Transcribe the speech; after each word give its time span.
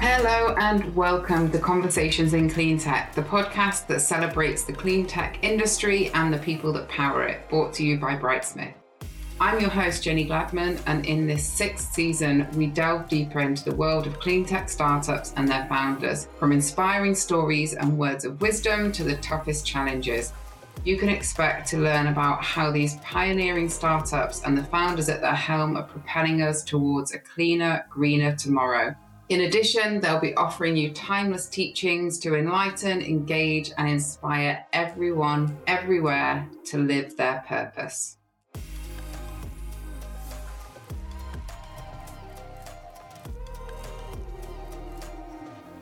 Hello 0.00 0.54
and 0.60 0.94
welcome 0.94 1.50
to 1.50 1.58
Conversations 1.58 2.32
in 2.32 2.48
Clean 2.48 2.78
Tech, 2.78 3.12
the 3.16 3.22
podcast 3.22 3.88
that 3.88 4.00
celebrates 4.00 4.62
the 4.62 4.72
clean 4.72 5.04
tech 5.04 5.42
industry 5.42 6.10
and 6.14 6.32
the 6.32 6.38
people 6.38 6.72
that 6.74 6.88
power 6.88 7.26
it, 7.26 7.48
brought 7.50 7.74
to 7.74 7.84
you 7.84 7.98
by 7.98 8.14
Brightsmith. 8.14 8.74
I'm 9.40 9.58
your 9.58 9.70
host, 9.70 10.04
Jenny 10.04 10.24
Gladman, 10.24 10.80
and 10.86 11.04
in 11.04 11.26
this 11.26 11.44
sixth 11.44 11.92
season, 11.94 12.46
we 12.54 12.66
delve 12.66 13.08
deeper 13.08 13.40
into 13.40 13.64
the 13.64 13.74
world 13.74 14.06
of 14.06 14.20
clean 14.20 14.44
tech 14.44 14.68
startups 14.68 15.34
and 15.36 15.48
their 15.48 15.66
founders, 15.66 16.28
from 16.38 16.52
inspiring 16.52 17.16
stories 17.16 17.74
and 17.74 17.98
words 17.98 18.24
of 18.24 18.40
wisdom 18.40 18.92
to 18.92 19.02
the 19.02 19.16
toughest 19.16 19.66
challenges. 19.66 20.32
You 20.84 20.96
can 20.96 21.08
expect 21.08 21.68
to 21.70 21.78
learn 21.78 22.06
about 22.06 22.44
how 22.44 22.70
these 22.70 22.98
pioneering 22.98 23.68
startups 23.68 24.44
and 24.44 24.56
the 24.56 24.62
founders 24.62 25.08
at 25.08 25.20
their 25.20 25.34
helm 25.34 25.76
are 25.76 25.82
propelling 25.82 26.40
us 26.40 26.62
towards 26.62 27.14
a 27.14 27.18
cleaner, 27.18 27.84
greener 27.90 28.36
tomorrow. 28.36 28.94
In 29.28 29.42
addition, 29.42 30.00
they'll 30.00 30.20
be 30.20 30.34
offering 30.34 30.76
you 30.76 30.90
timeless 30.90 31.48
teachings 31.48 32.18
to 32.20 32.34
enlighten, 32.34 33.02
engage, 33.02 33.72
and 33.76 33.88
inspire 33.88 34.64
everyone, 34.72 35.58
everywhere 35.66 36.48
to 36.66 36.78
live 36.78 37.16
their 37.16 37.44
purpose. 37.46 38.17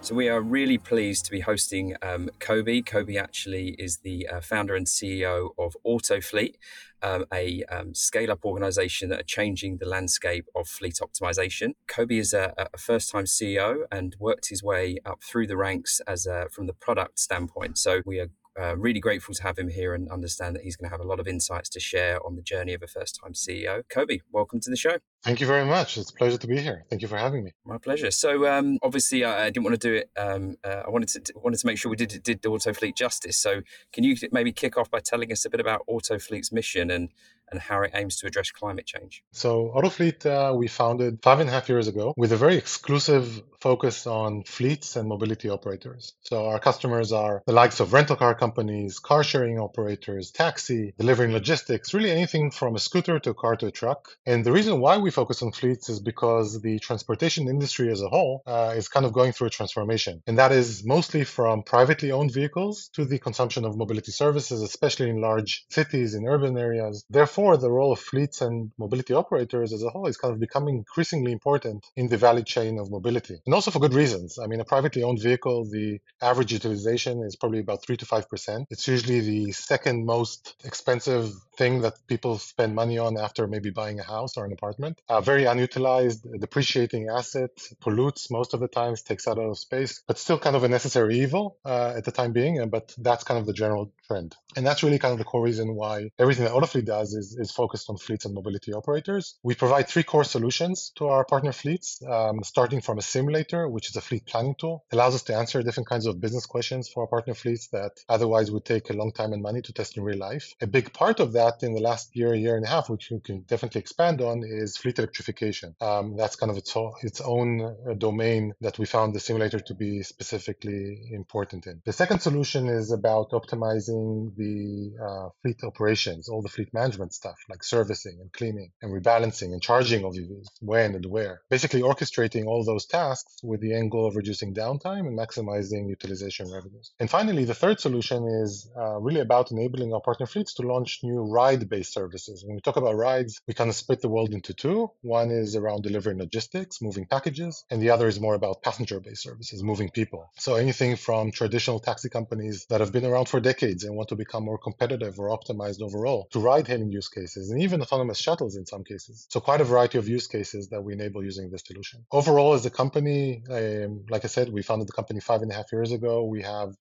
So 0.07 0.15
we 0.15 0.29
are 0.29 0.41
really 0.41 0.79
pleased 0.79 1.25
to 1.25 1.33
be 1.33 1.41
hosting 1.41 1.97
um, 2.01 2.31
Kobi. 2.39 2.81
Kobi 2.85 3.21
actually 3.21 3.71
is 3.71 3.97
the 4.05 4.29
uh, 4.29 4.41
founder 4.41 4.77
and 4.77 4.87
CEO 4.87 5.49
of 5.59 5.77
Autofleet, 5.85 6.55
um, 7.03 7.25
a 7.35 7.65
um, 7.65 7.93
scale-up 7.93 8.45
organization 8.45 9.09
that 9.09 9.19
are 9.19 9.25
changing 9.25 9.79
the 9.79 9.89
landscape 9.89 10.47
of 10.55 10.69
fleet 10.69 11.01
optimization. 11.03 11.73
Kobi 11.89 12.21
is 12.21 12.33
a, 12.33 12.55
a 12.73 12.79
first-time 12.79 13.25
CEO 13.25 13.79
and 13.91 14.15
worked 14.21 14.49
his 14.49 14.63
way 14.63 14.99
up 15.05 15.25
through 15.25 15.49
the 15.49 15.57
ranks 15.57 16.01
as 16.07 16.25
a, 16.25 16.47
from 16.53 16.69
the 16.69 16.73
product 16.73 17.19
standpoint. 17.19 17.77
So 17.77 18.03
we 18.07 18.21
are 18.21 18.29
uh, 18.57 18.77
really 18.77 19.01
grateful 19.01 19.35
to 19.35 19.43
have 19.43 19.59
him 19.59 19.71
here 19.71 19.93
and 19.93 20.09
understand 20.09 20.55
that 20.55 20.63
he's 20.63 20.77
going 20.77 20.89
to 20.89 20.95
have 20.95 21.05
a 21.05 21.09
lot 21.09 21.19
of 21.19 21.27
insights 21.27 21.69
to 21.71 21.81
share 21.81 22.25
on 22.25 22.37
the 22.37 22.43
journey 22.43 22.75
of 22.75 22.83
a 22.83 22.87
first 22.87 23.19
time 23.21 23.33
CEO. 23.33 23.83
Kobi, 23.93 24.21
welcome 24.31 24.61
to 24.61 24.71
the 24.71 24.77
show. 24.77 24.99
Thank 25.23 25.41
you 25.41 25.47
very 25.47 25.65
much. 25.65 25.99
It's 25.99 26.11
a 26.11 26.15
pleasure 26.15 26.39
to 26.39 26.47
be 26.47 26.59
here. 26.61 26.85
Thank 26.89 27.03
you 27.03 27.09
for 27.09 27.17
having 27.17 27.43
me. 27.43 27.53
My 27.65 27.79
pleasure. 27.79 28.11
So, 28.13 28.47
um, 28.47 28.79
obviously, 28.83 29.25
I, 29.25 29.47
I, 29.47 29.51
didn't 29.51 29.65
want 29.65 29.81
to 29.81 29.89
do 29.89 29.95
it. 29.95 30.11
Um, 30.17 30.57
uh, 30.65 30.83
I 30.87 30.91
wanted 30.91 31.09
to 31.09 31.33
wanted 31.37 31.59
to 31.59 31.67
make 31.67 31.79
sure 31.79 31.91
we 31.91 31.97
did 31.97 32.23
did 32.23 32.43
Autofleet 32.43 32.97
justice. 32.97 33.37
So, 33.37 33.63
can 33.93 34.05
you 34.05 34.17
maybe 34.31 34.53
kick 34.53 34.79
off 34.79 34.89
by 34.91 35.01
telling 35.01 35.33
us 35.33 35.45
a 35.45 35.51
bit 35.51 35.59
about 35.59 35.83
Autofleet's 35.89 36.53
mission 36.53 36.91
and 36.91 37.09
and 37.51 37.61
how 37.61 37.81
it 37.83 37.93
aims 37.95 38.17
to 38.17 38.27
address 38.27 38.51
climate 38.51 38.87
change? 38.87 39.23
So, 39.33 39.73
Autofleet 39.75 40.27
uh, 40.27 40.55
we 40.55 40.69
founded 40.69 41.19
five 41.23 41.41
and 41.41 41.49
a 41.49 41.53
half 41.53 41.69
years 41.69 41.89
ago 41.89 42.15
with 42.17 42.33
a 42.33 42.37
very 42.37 42.57
exclusive 42.57 43.43
focus 43.61 44.07
on 44.07 44.43
fleets 44.45 44.97
and 44.97 45.09
mobility 45.09 45.49
operators. 45.49 46.15
So, 46.21 46.47
our 46.47 46.59
customers 46.59 47.13
are 47.13 47.43
the 47.47 47.53
likes 47.53 47.81
of 47.81 47.93
rental 47.93 48.17
car 48.17 48.35
companies, 48.35 48.99
car 48.99 49.25
sharing 49.25 49.59
operators, 49.59 50.31
taxi, 50.31 50.95
delivering 50.99 51.33
logistics, 51.33 51.95
really 51.95 52.11
anything 52.11 52.51
from 52.51 52.77
a 52.77 52.79
scooter 52.79 53.19
to 53.19 53.31
a 53.31 53.35
car 53.35 53.57
to 53.57 53.67
a 53.67 53.71
truck. 53.71 54.17
And 54.25 54.45
the 54.45 54.53
reason 54.53 54.81
why 54.81 54.99
we 54.99 55.11
focus 55.21 55.43
on 55.43 55.51
fleets 55.61 55.89
is 55.89 56.01
because 56.01 56.49
the 56.67 56.79
transportation 56.89 57.49
industry 57.55 57.91
as 57.91 58.03
a 58.03 58.09
whole 58.15 58.35
uh, 58.47 58.73
is 58.81 58.87
kind 58.95 59.07
of 59.07 59.13
going 59.13 59.33
through 59.33 59.49
a 59.53 59.57
transformation. 59.59 60.15
And 60.29 60.37
that 60.43 60.53
is 60.53 60.69
mostly 60.85 61.25
from 61.37 61.63
privately 61.63 62.11
owned 62.19 62.33
vehicles 62.41 62.91
to 62.97 63.03
the 63.05 63.19
consumption 63.19 63.63
of 63.65 63.77
mobility 63.77 64.13
services, 64.13 64.59
especially 64.63 65.09
in 65.15 65.21
large 65.31 65.53
cities, 65.79 66.15
in 66.15 66.23
urban 66.35 66.55
areas. 66.69 66.95
Therefore, 67.19 67.57
the 67.57 67.73
role 67.79 67.93
of 67.93 68.01
fleets 68.13 68.39
and 68.47 68.57
mobility 68.85 69.15
operators 69.23 69.73
as 69.73 69.83
a 69.83 69.91
whole 69.91 70.07
is 70.07 70.19
kind 70.23 70.35
of 70.35 70.41
becoming 70.49 70.75
increasingly 70.77 71.33
important 71.33 71.79
in 71.97 72.07
the 72.09 72.19
value 72.27 72.45
chain 72.45 72.79
of 72.79 72.91
mobility. 72.91 73.37
And 73.47 73.55
also 73.55 73.71
for 73.71 73.81
good 73.81 73.95
reasons. 73.95 74.39
I 74.43 74.47
mean, 74.47 74.61
a 74.61 74.65
privately 74.75 75.03
owned 75.03 75.23
vehicle, 75.23 75.59
the 75.79 75.99
average 76.21 76.53
utilization 76.53 77.23
is 77.29 77.37
probably 77.37 77.61
about 77.61 77.83
3 77.85 77.97
to 77.97 78.07
5%. 78.07 78.67
It's 78.71 78.87
usually 78.87 79.21
the 79.21 79.53
second 79.53 80.05
most 80.05 80.55
expensive 80.65 81.33
thing 81.57 81.81
that 81.83 81.95
people 82.07 82.39
spend 82.39 82.75
money 82.75 82.99
on 82.99 83.17
after 83.17 83.47
maybe 83.47 83.71
buying 83.71 83.99
a 84.01 84.03
house 84.15 84.37
or 84.37 84.45
an 84.45 84.53
apartment. 84.53 84.96
A 85.09 85.21
very 85.21 85.45
unutilized, 85.45 86.27
depreciating 86.41 87.09
asset, 87.09 87.51
pollutes 87.81 88.31
most 88.31 88.55
of 88.55 88.61
the 88.61 88.69
times, 88.69 89.03
takes 89.03 89.27
out 89.27 89.39
of 89.39 89.59
space, 89.59 90.03
but 90.07 90.19
still 90.19 90.39
kind 90.39 90.57
of 90.57 90.65
a 90.65 90.69
necessary 90.69 91.21
evil 91.21 91.59
uh, 91.65 91.95
at 91.97 92.05
the 92.05 92.13
time 92.13 92.33
being. 92.33 92.59
And 92.59 92.71
But 92.71 92.95
that's 92.99 93.25
kind 93.25 93.39
of 93.39 93.47
the 93.47 93.53
general 93.53 93.93
trend. 94.07 94.37
And 94.57 94.67
that's 94.67 94.83
really 94.83 94.99
kind 94.99 95.13
of 95.13 95.19
the 95.19 95.25
core 95.25 95.43
reason 95.43 95.75
why 95.75 96.11
everything 96.19 96.45
that 96.45 96.53
Autofleet 96.53 96.87
does 96.87 97.15
is, 97.15 97.37
is 97.39 97.51
focused 97.51 97.91
on 97.91 97.97
fleets 97.99 98.25
and 98.25 98.35
mobility 98.35 98.73
operators. 98.73 99.39
We 99.43 99.55
provide 99.55 99.89
three 99.89 100.03
core 100.03 100.25
solutions 100.25 100.93
to 100.97 101.07
our 101.09 101.25
partner 101.25 101.53
fleets, 101.53 102.01
um, 102.09 102.43
starting 102.43 102.81
from 102.81 102.99
a 102.99 103.03
simulator, 103.03 103.69
which 103.69 103.91
is 103.91 103.97
a 103.97 104.01
fleet 104.01 104.27
planning 104.27 104.55
tool. 104.59 104.85
It 104.91 104.97
allows 104.97 105.15
us 105.15 105.23
to 105.25 105.37
answer 105.37 105.63
different 105.63 105.89
kinds 105.89 106.07
of 106.07 106.21
business 106.21 106.47
questions 106.47 106.89
for 106.89 107.03
our 107.03 107.07
partner 107.07 107.35
fleets 107.35 107.69
that 107.69 107.93
otherwise 108.09 108.51
would 108.51 108.65
take 108.65 108.91
a 108.91 108.95
long 108.95 109.13
time 109.13 109.33
and 109.33 109.43
money 109.43 109.63
to 109.63 109.73
test 109.73 109.97
in 109.97 110.03
real 110.03 110.19
life. 110.19 110.55
A 110.61 110.67
big 110.67 110.93
part 110.93 111.21
of 111.21 111.33
that 111.33 111.47
that 111.47 111.67
in 111.67 111.75
the 111.75 111.81
last 111.81 112.15
year, 112.15 112.35
year 112.35 112.57
and 112.57 112.65
a 112.65 112.69
half, 112.69 112.89
which 112.91 113.11
we 113.11 113.21
can 113.21 113.41
definitely 113.43 113.81
expand 113.81 114.21
on, 114.21 114.43
is 114.45 114.77
fleet 114.87 115.01
electrification. 115.01 115.75
Um, 115.81 116.17
that's 116.17 116.37
kind 116.37 116.51
of 116.53 116.59
its, 116.59 116.73
its 117.03 117.21
own 117.21 117.61
uh, 117.61 117.95
domain 117.95 118.55
that 118.61 118.79
we 118.79 118.87
found 118.87 119.17
the 119.17 119.21
simulator 119.21 119.59
to 119.59 119.75
be 119.75 120.05
specifically 120.05 121.09
important 121.11 121.67
in. 121.67 121.83
The 121.85 121.93
second 121.93 122.21
solution 122.21 122.69
is 122.69 122.93
about 122.93 123.31
optimizing 123.31 124.37
the 124.37 124.93
uh, 125.07 125.29
fleet 125.43 125.61
operations, 125.65 126.29
all 126.29 126.41
the 126.41 126.49
fleet 126.49 126.73
management 126.73 127.13
stuff 127.15 127.35
like 127.51 127.65
servicing 127.65 128.19
and 128.21 128.33
cleaning 128.33 128.71
and 128.81 128.93
rebalancing 128.93 129.51
and 129.55 129.61
charging 129.61 130.05
of 130.05 130.13
EVs, 130.13 130.47
when 130.61 130.95
and 130.95 131.07
where. 131.07 131.41
Basically, 131.51 131.83
orchestrating 131.83 132.47
all 132.47 132.65
those 132.65 132.87
tasks 132.87 133.35
with 133.43 133.61
the 133.61 133.75
end 133.75 133.91
goal 133.91 134.07
of 134.07 134.15
reducing 134.15 134.55
downtime 134.55 135.05
and 135.09 135.19
maximizing 135.19 135.89
utilization 135.89 136.47
revenues. 136.53 136.93
And 137.01 137.11
finally, 137.11 137.45
the 137.45 137.55
third 137.63 137.81
solution 137.81 138.21
is 138.45 138.71
uh, 138.81 139.01
really 139.01 139.21
about 139.21 139.51
enabling 139.51 139.93
our 139.93 140.01
partner 140.01 140.27
fleets 140.27 140.55
to 140.55 140.63
launch 140.63 141.01
new 141.03 141.23
ride-based 141.23 141.93
services. 141.93 142.45
When 142.47 142.55
we 142.55 142.61
talk 142.61 142.77
about 142.77 142.95
rides, 142.95 143.41
we 143.49 143.55
kind 143.55 143.69
of 143.69 143.75
split 143.75 144.01
the 144.01 144.09
world 144.09 144.33
into 144.33 144.55
two. 144.55 144.76
One 145.03 145.31
is 145.31 145.57
around 145.57 145.83
delivering 145.83 146.19
logistics, 146.19 146.83
moving 146.83 147.07
packages, 147.07 147.65
and 147.71 147.81
the 147.81 147.91
other 147.91 148.07
is 148.09 148.21
more 148.21 148.35
about 148.35 148.63
passenger-based 148.63 149.23
services, 149.23 149.63
moving 149.63 149.91
people. 149.91 150.23
So 150.39 150.55
anything 150.55 150.97
from 150.97 151.33
traditional 151.33 151.79
taxi 151.81 152.09
companies 152.09 152.67
that 152.71 152.81
have 152.81 152.93
been 152.93 153.07
around 153.07 153.29
for 153.29 153.41
decades 153.41 153.85
and 153.85 153.97
want 153.97 154.09
to 154.11 154.17
become 154.17 154.45
more 154.45 154.59
competitive 154.59 155.19
or 155.19 155.37
optimized 155.37 155.81
overall 155.83 156.29
to 156.33 156.41
ride-hailing 156.41 156.91
use 156.91 157.09
cases 157.09 157.51
and 157.51 157.63
even 157.63 157.83
autonomous 157.83 158.19
shuttles 158.19 158.57
in 158.57 158.67
some 158.67 158.85
cases. 158.85 159.27
So 159.31 159.41
quite 159.41 159.61
a 159.61 159.65
variety 159.65 159.99
of 159.99 160.09
use 160.09 160.27
cases 160.27 160.69
that 160.71 160.83
we 160.83 160.93
enable 160.93 161.23
using 161.25 161.51
this 161.51 161.63
solution. 161.67 162.05
Overall, 162.11 162.55
as 162.55 162.67
a 162.67 162.71
company, 162.71 163.43
um, 163.51 164.05
like 164.11 164.25
I 164.25 164.29
said, 164.29 164.49
we 164.49 164.63
founded 164.63 164.89
the 164.89 164.93
company 164.93 165.21
five 165.21 165.43
and 165.43 165.51
a 165.51 165.55
half 165.55 165.73
years 165.73 165.93
ago. 165.93 166.25
We 166.25 166.43
have 166.43 166.75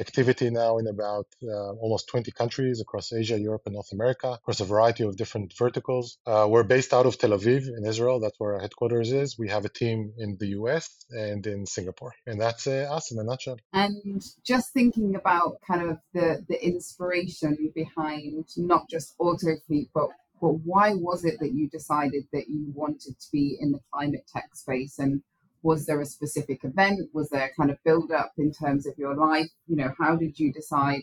activity 0.00 0.50
now 0.50 0.78
in 0.78 0.86
about 0.86 1.26
uh, 1.42 1.72
almost 1.72 2.08
20 2.08 2.30
countries 2.32 2.80
across 2.80 3.12
Asia, 3.12 3.38
Europe, 3.38 3.62
and 3.66 3.74
North 3.74 3.92
America, 3.92 4.32
across 4.32 4.60
a 4.60 4.64
variety 4.64 5.04
of 5.04 5.16
different 5.16 5.52
verticals. 5.58 6.18
Uh, 6.26 6.46
we're 6.48 6.62
based 6.62 6.92
out 6.92 7.06
of 7.06 7.18
Tel 7.18 7.30
Aviv 7.30 7.66
in 7.76 7.84
Israel. 7.84 8.20
That's 8.20 8.38
where 8.38 8.54
our 8.54 8.60
headquarters 8.60 9.12
is. 9.12 9.38
We 9.38 9.48
have 9.48 9.64
a 9.64 9.68
team 9.68 10.12
in 10.18 10.36
the 10.38 10.48
US 10.58 10.88
and 11.10 11.46
in 11.46 11.66
Singapore. 11.66 12.12
And 12.26 12.40
that's 12.40 12.66
uh, 12.66 12.88
us 12.90 13.10
in 13.12 13.18
a 13.18 13.24
nutshell. 13.24 13.58
And 13.72 14.22
just 14.44 14.72
thinking 14.72 15.14
about 15.14 15.58
kind 15.66 15.90
of 15.90 15.98
the, 16.14 16.44
the 16.48 16.64
inspiration 16.64 17.72
behind 17.74 18.46
not 18.56 18.88
just 18.88 19.16
Autofleet, 19.18 19.90
but 19.94 20.08
but 20.40 20.54
why 20.64 20.94
was 20.94 21.24
it 21.24 21.40
that 21.40 21.52
you 21.52 21.68
decided 21.68 22.24
that 22.32 22.48
you 22.48 22.72
wanted 22.72 23.18
to 23.18 23.26
be 23.32 23.56
in 23.60 23.72
the 23.72 23.80
climate 23.92 24.24
tech 24.32 24.54
space 24.54 25.00
and 25.00 25.20
was 25.62 25.86
there 25.86 26.00
a 26.00 26.06
specific 26.06 26.60
event 26.64 27.00
was 27.12 27.28
there 27.30 27.50
kind 27.56 27.70
of 27.70 27.78
build 27.84 28.10
up 28.10 28.32
in 28.38 28.52
terms 28.52 28.86
of 28.86 28.96
your 28.96 29.14
life 29.14 29.50
you 29.66 29.76
know 29.76 29.92
how 29.98 30.16
did 30.16 30.38
you 30.38 30.52
decide 30.52 31.02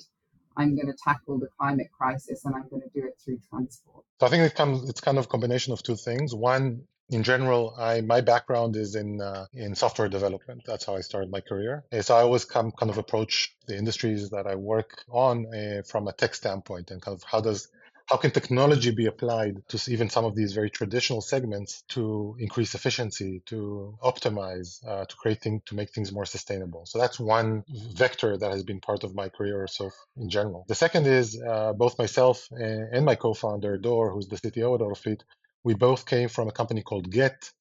i'm 0.58 0.76
going 0.76 0.88
to 0.88 0.98
tackle 1.04 1.40
the 1.40 1.48
climate 1.60 1.88
crisis 1.98 2.46
and 2.46 2.56
i'm 2.56 2.68
going 2.70 2.82
to 2.82 2.90
do 3.00 3.06
it 3.06 3.18
through 3.24 3.40
transport 3.50 4.04
so 4.20 4.26
i 4.26 4.30
think 4.30 4.44
it 4.44 4.56
comes 4.56 4.88
it's 4.90 5.02
kind 5.02 5.18
of 5.18 5.30
combination 5.30 5.74
of 5.74 5.82
two 5.84 5.96
things 5.96 6.34
one 6.34 6.82
in 7.10 7.24
general, 7.24 7.76
I 7.78 8.02
my 8.02 8.22
background 8.22 8.76
is 8.76 8.96
in 8.96 9.22
uh, 9.22 9.46
in 9.54 9.76
software 9.76 10.10
development. 10.10 10.64
That's 10.66 10.86
how 10.86 10.96
I 10.96 11.02
started 11.02 11.30
my 11.30 11.42
career. 11.42 11.84
And 11.92 12.04
so 12.04 12.16
I 12.16 12.22
always 12.22 12.46
come 12.46 12.72
kind 12.72 12.90
of 12.90 12.98
approach 12.98 13.56
the 13.68 13.78
industries 13.78 14.32
that 14.32 14.48
I 14.48 14.56
work 14.56 15.04
on 15.12 15.46
uh, 15.54 15.84
from 15.84 16.08
a 16.08 16.14
tech 16.14 16.34
standpoint 16.34 16.90
and 16.92 17.02
kind 17.02 17.16
of 17.16 17.24
how 17.24 17.42
does 17.42 17.68
how 18.08 18.18
can 18.18 18.32
technology 18.32 18.92
be 18.92 19.08
applied 19.08 19.58
to 19.70 19.92
even 19.92 20.10
some 20.10 20.26
of 20.26 20.36
these 20.36 20.54
very 20.54 20.70
traditional 20.70 21.22
segments 21.22 21.84
to 21.90 22.36
increase 22.40 22.76
efficiency, 22.76 23.42
to 23.48 23.98
optimize, 24.04 24.86
uh, 24.88 25.06
to 25.06 25.16
create 25.16 25.42
things, 25.42 25.62
to 25.66 25.76
make 25.76 25.92
things 25.92 26.12
more 26.12 26.26
sustainable? 26.26 26.86
So 26.86 27.00
that's 27.00 27.20
one 27.20 27.64
vector 27.96 28.38
that 28.38 28.52
has 28.52 28.64
been 28.64 28.80
part 28.80 29.04
of 29.04 29.16
my 29.16 29.30
career 29.30 29.66
so 29.68 29.90
in 30.18 30.30
general. 30.30 30.66
The 30.68 30.76
second 30.76 31.08
is 31.08 31.42
uh, 31.42 31.74
both 31.74 31.98
myself 31.98 32.48
and, 32.52 33.06
my 33.06 33.16
co-founder 33.16 33.78
Dor, 33.78 34.12
who's 34.12 34.28
the 34.28 34.38
CTO 34.38 34.76
at 34.76 34.82
Autofleet, 34.82 35.22
we 35.64 35.74
both 35.74 36.06
came 36.06 36.30
from 36.30 36.48
a 36.48 36.52
company 36.52 36.82
called 36.82 37.12
Gett, 37.12 37.52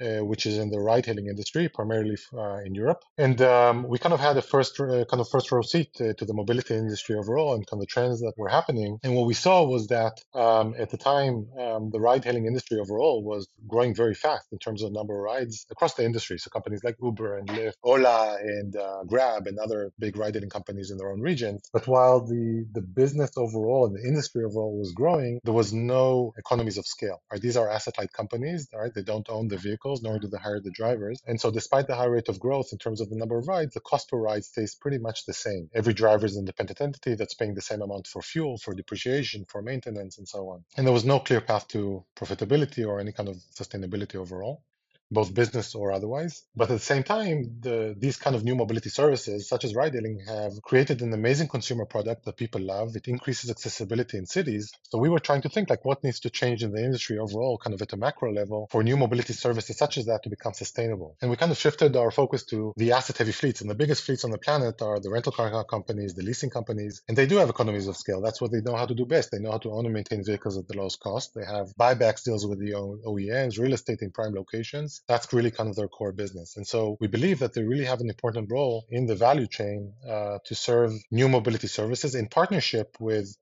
uh, 0.00 0.24
which 0.24 0.46
is 0.46 0.58
in 0.58 0.70
the 0.70 0.80
ride-hailing 0.80 1.26
industry, 1.26 1.68
primarily 1.68 2.16
uh, 2.36 2.58
in 2.64 2.74
Europe. 2.74 3.02
And 3.18 3.40
um, 3.42 3.88
we 3.88 3.98
kind 3.98 4.12
of 4.12 4.20
had 4.20 4.36
a 4.36 4.42
first 4.42 4.78
uh, 4.80 5.04
kind 5.04 5.20
of 5.20 5.28
first 5.28 5.50
row 5.52 5.62
seat 5.62 5.94
to, 5.94 6.14
the 6.24 6.32
mobility 6.32 6.74
industry 6.74 7.16
overall 7.16 7.54
and 7.54 7.66
kind 7.66 7.80
of 7.80 7.86
the 7.86 7.92
trends 7.94 8.20
that 8.20 8.32
were 8.36 8.48
happening. 8.48 8.98
And 9.02 9.14
what 9.14 9.26
we 9.26 9.34
saw 9.34 9.64
was 9.64 9.88
that 9.88 10.20
um, 10.34 10.74
at 10.78 10.90
the 10.90 10.96
time, 10.96 11.48
um, 11.58 11.90
the 11.90 12.00
ride-hailing 12.00 12.46
industry 12.46 12.78
overall 12.78 13.22
was 13.22 13.46
growing 13.68 13.94
very 13.94 14.14
fast 14.14 14.46
in 14.52 14.58
terms 14.58 14.82
of 14.82 14.92
number 14.92 15.14
of 15.14 15.22
rides 15.22 15.66
across 15.70 15.94
the 15.94 16.04
industry. 16.04 16.38
So 16.38 16.50
companies 16.50 16.82
like 16.82 16.96
Uber 17.02 17.36
and 17.38 17.48
Lyft, 17.48 17.74
Ola 17.82 18.38
and 18.40 18.74
uh, 18.74 19.04
Grab 19.06 19.46
and 19.46 19.58
other 19.58 19.92
big 19.98 20.16
ride-hailing 20.16 20.50
companies 20.50 20.90
in 20.90 20.98
their 20.98 21.10
own 21.12 21.20
regions. 21.20 21.62
But 21.72 21.86
while 21.86 22.20
the 22.26 22.66
the 22.72 22.82
business 22.82 23.32
overall 23.36 23.86
and 23.86 23.94
the 23.94 24.06
industry 24.06 24.44
overall 24.44 24.76
was 24.78 24.92
growing, 24.92 25.40
there 25.44 25.54
was 25.54 25.72
no 25.72 26.32
economies 26.38 26.78
of 26.78 26.86
scale. 26.86 27.22
Right? 27.30 27.40
These 27.40 27.56
are 27.56 27.70
asset-light 27.70 28.12
companies. 28.12 28.68
Right? 28.74 28.92
They 28.94 29.02
don't 29.02 29.28
own 29.28 29.48
the 29.48 29.56
vehicle 29.56 29.93
vehicles, 29.94 30.02
nor 30.02 30.18
do 30.18 30.28
they 30.28 30.42
hire 30.42 30.60
the 30.60 30.70
drivers. 30.70 31.22
And 31.26 31.40
so, 31.40 31.50
despite 31.50 31.86
the 31.86 31.94
high 31.94 32.06
rate 32.06 32.28
of 32.28 32.40
growth 32.40 32.72
in 32.72 32.78
terms 32.78 33.00
of 33.00 33.10
the 33.10 33.16
number 33.16 33.38
of 33.38 33.48
rides, 33.48 33.74
the 33.74 33.80
cost 33.80 34.08
per 34.10 34.18
ride 34.18 34.44
stays 34.44 34.74
pretty 34.74 34.98
much 34.98 35.26
the 35.26 35.32
same. 35.32 35.70
Every 35.74 35.94
driver 35.94 36.26
is 36.26 36.36
an 36.36 36.40
independent 36.40 36.80
entity 36.80 37.14
that's 37.14 37.34
paying 37.34 37.54
the 37.54 37.60
same 37.60 37.82
amount 37.82 38.06
for 38.06 38.22
fuel, 38.22 38.58
for 38.58 38.74
depreciation, 38.74 39.44
for 39.48 39.62
maintenance, 39.62 40.18
and 40.18 40.28
so 40.28 40.48
on. 40.48 40.64
And 40.76 40.86
there 40.86 40.94
was 40.94 41.04
no 41.04 41.18
clear 41.20 41.40
path 41.40 41.68
to 41.68 42.04
profitability 42.16 42.86
or 42.86 43.00
any 43.00 43.12
kind 43.12 43.28
of 43.28 43.36
sustainability 43.54 44.16
overall 44.16 44.62
both 45.10 45.34
business 45.34 45.74
or 45.74 45.92
otherwise. 45.92 46.42
But 46.56 46.70
at 46.70 46.74
the 46.74 46.78
same 46.92 47.02
time, 47.02 47.58
the, 47.60 47.94
these 47.96 48.16
kind 48.16 48.34
of 48.34 48.44
new 48.44 48.54
mobility 48.54 48.90
services, 48.90 49.48
such 49.48 49.64
as 49.64 49.74
ride-hailing, 49.74 50.20
have 50.26 50.60
created 50.62 51.02
an 51.02 51.12
amazing 51.12 51.48
consumer 51.48 51.84
product 51.84 52.24
that 52.24 52.36
people 52.36 52.60
love. 52.60 52.96
It 52.96 53.08
increases 53.08 53.50
accessibility 53.50 54.18
in 54.18 54.26
cities. 54.26 54.72
So 54.82 54.98
we 54.98 55.08
were 55.08 55.20
trying 55.20 55.42
to 55.42 55.48
think 55.48 55.70
like 55.70 55.84
what 55.84 56.02
needs 56.02 56.20
to 56.20 56.30
change 56.30 56.62
in 56.62 56.72
the 56.72 56.82
industry 56.82 57.18
overall, 57.18 57.58
kind 57.58 57.74
of 57.74 57.82
at 57.82 57.92
a 57.92 57.96
macro 57.96 58.32
level, 58.32 58.68
for 58.70 58.82
new 58.82 58.96
mobility 58.96 59.32
services 59.32 59.76
such 59.76 59.98
as 59.98 60.06
that 60.06 60.22
to 60.24 60.30
become 60.30 60.54
sustainable. 60.54 61.16
And 61.20 61.30
we 61.30 61.36
kind 61.36 61.52
of 61.52 61.58
shifted 61.58 61.96
our 61.96 62.10
focus 62.10 62.44
to 62.46 62.72
the 62.76 62.92
asset-heavy 62.92 63.32
fleets. 63.32 63.60
And 63.60 63.70
the 63.70 63.74
biggest 63.74 64.04
fleets 64.04 64.24
on 64.24 64.30
the 64.30 64.38
planet 64.38 64.82
are 64.82 65.00
the 65.00 65.10
rental 65.10 65.32
car 65.32 65.64
companies, 65.64 66.14
the 66.14 66.22
leasing 66.22 66.50
companies, 66.50 67.02
and 67.08 67.16
they 67.16 67.26
do 67.26 67.36
have 67.36 67.48
economies 67.48 67.86
of 67.86 67.96
scale. 67.96 68.20
That's 68.20 68.40
what 68.40 68.50
they 68.50 68.60
know 68.60 68.76
how 68.76 68.86
to 68.86 68.94
do 68.94 69.06
best. 69.06 69.30
They 69.30 69.38
know 69.38 69.52
how 69.52 69.58
to 69.58 69.70
own 69.70 69.84
and 69.84 69.94
maintain 69.94 70.24
vehicles 70.24 70.58
at 70.58 70.66
the 70.66 70.76
lowest 70.76 71.00
cost. 71.00 71.34
They 71.34 71.44
have 71.44 71.74
buybacks 71.78 72.24
deals 72.24 72.46
with 72.46 72.58
the 72.58 72.72
OEMs, 72.72 73.58
real 73.58 73.74
estate 73.74 74.02
in 74.02 74.10
prime 74.10 74.34
locations 74.34 74.93
that's 75.08 75.32
really 75.32 75.50
kind 75.50 75.68
of 75.68 75.76
their 75.76 75.88
core 75.88 76.12
business. 76.12 76.56
And 76.56 76.66
so 76.66 76.96
we 77.00 77.06
believe 77.06 77.38
that 77.40 77.54
they 77.54 77.62
really 77.62 77.84
have 77.84 78.00
an 78.00 78.08
important 78.08 78.50
role 78.50 78.84
in 78.90 79.06
the 79.06 79.14
value 79.14 79.46
chain 79.46 79.94
uh, 80.08 80.38
to 80.46 80.54
serve 80.54 80.92
new 81.10 81.28
mobility 81.28 81.68
services 81.68 82.14
in 82.14 82.28
partnership 82.28 82.96
with 83.00 83.34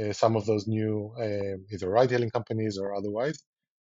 uh, 0.00 0.12
some 0.12 0.36
of 0.36 0.46
those 0.46 0.66
new 0.66 1.12
uh, 1.18 1.56
either 1.72 1.88
ride 1.88 2.10
hailing 2.10 2.30
companies 2.30 2.78
or 2.78 2.94
otherwise, 2.94 3.38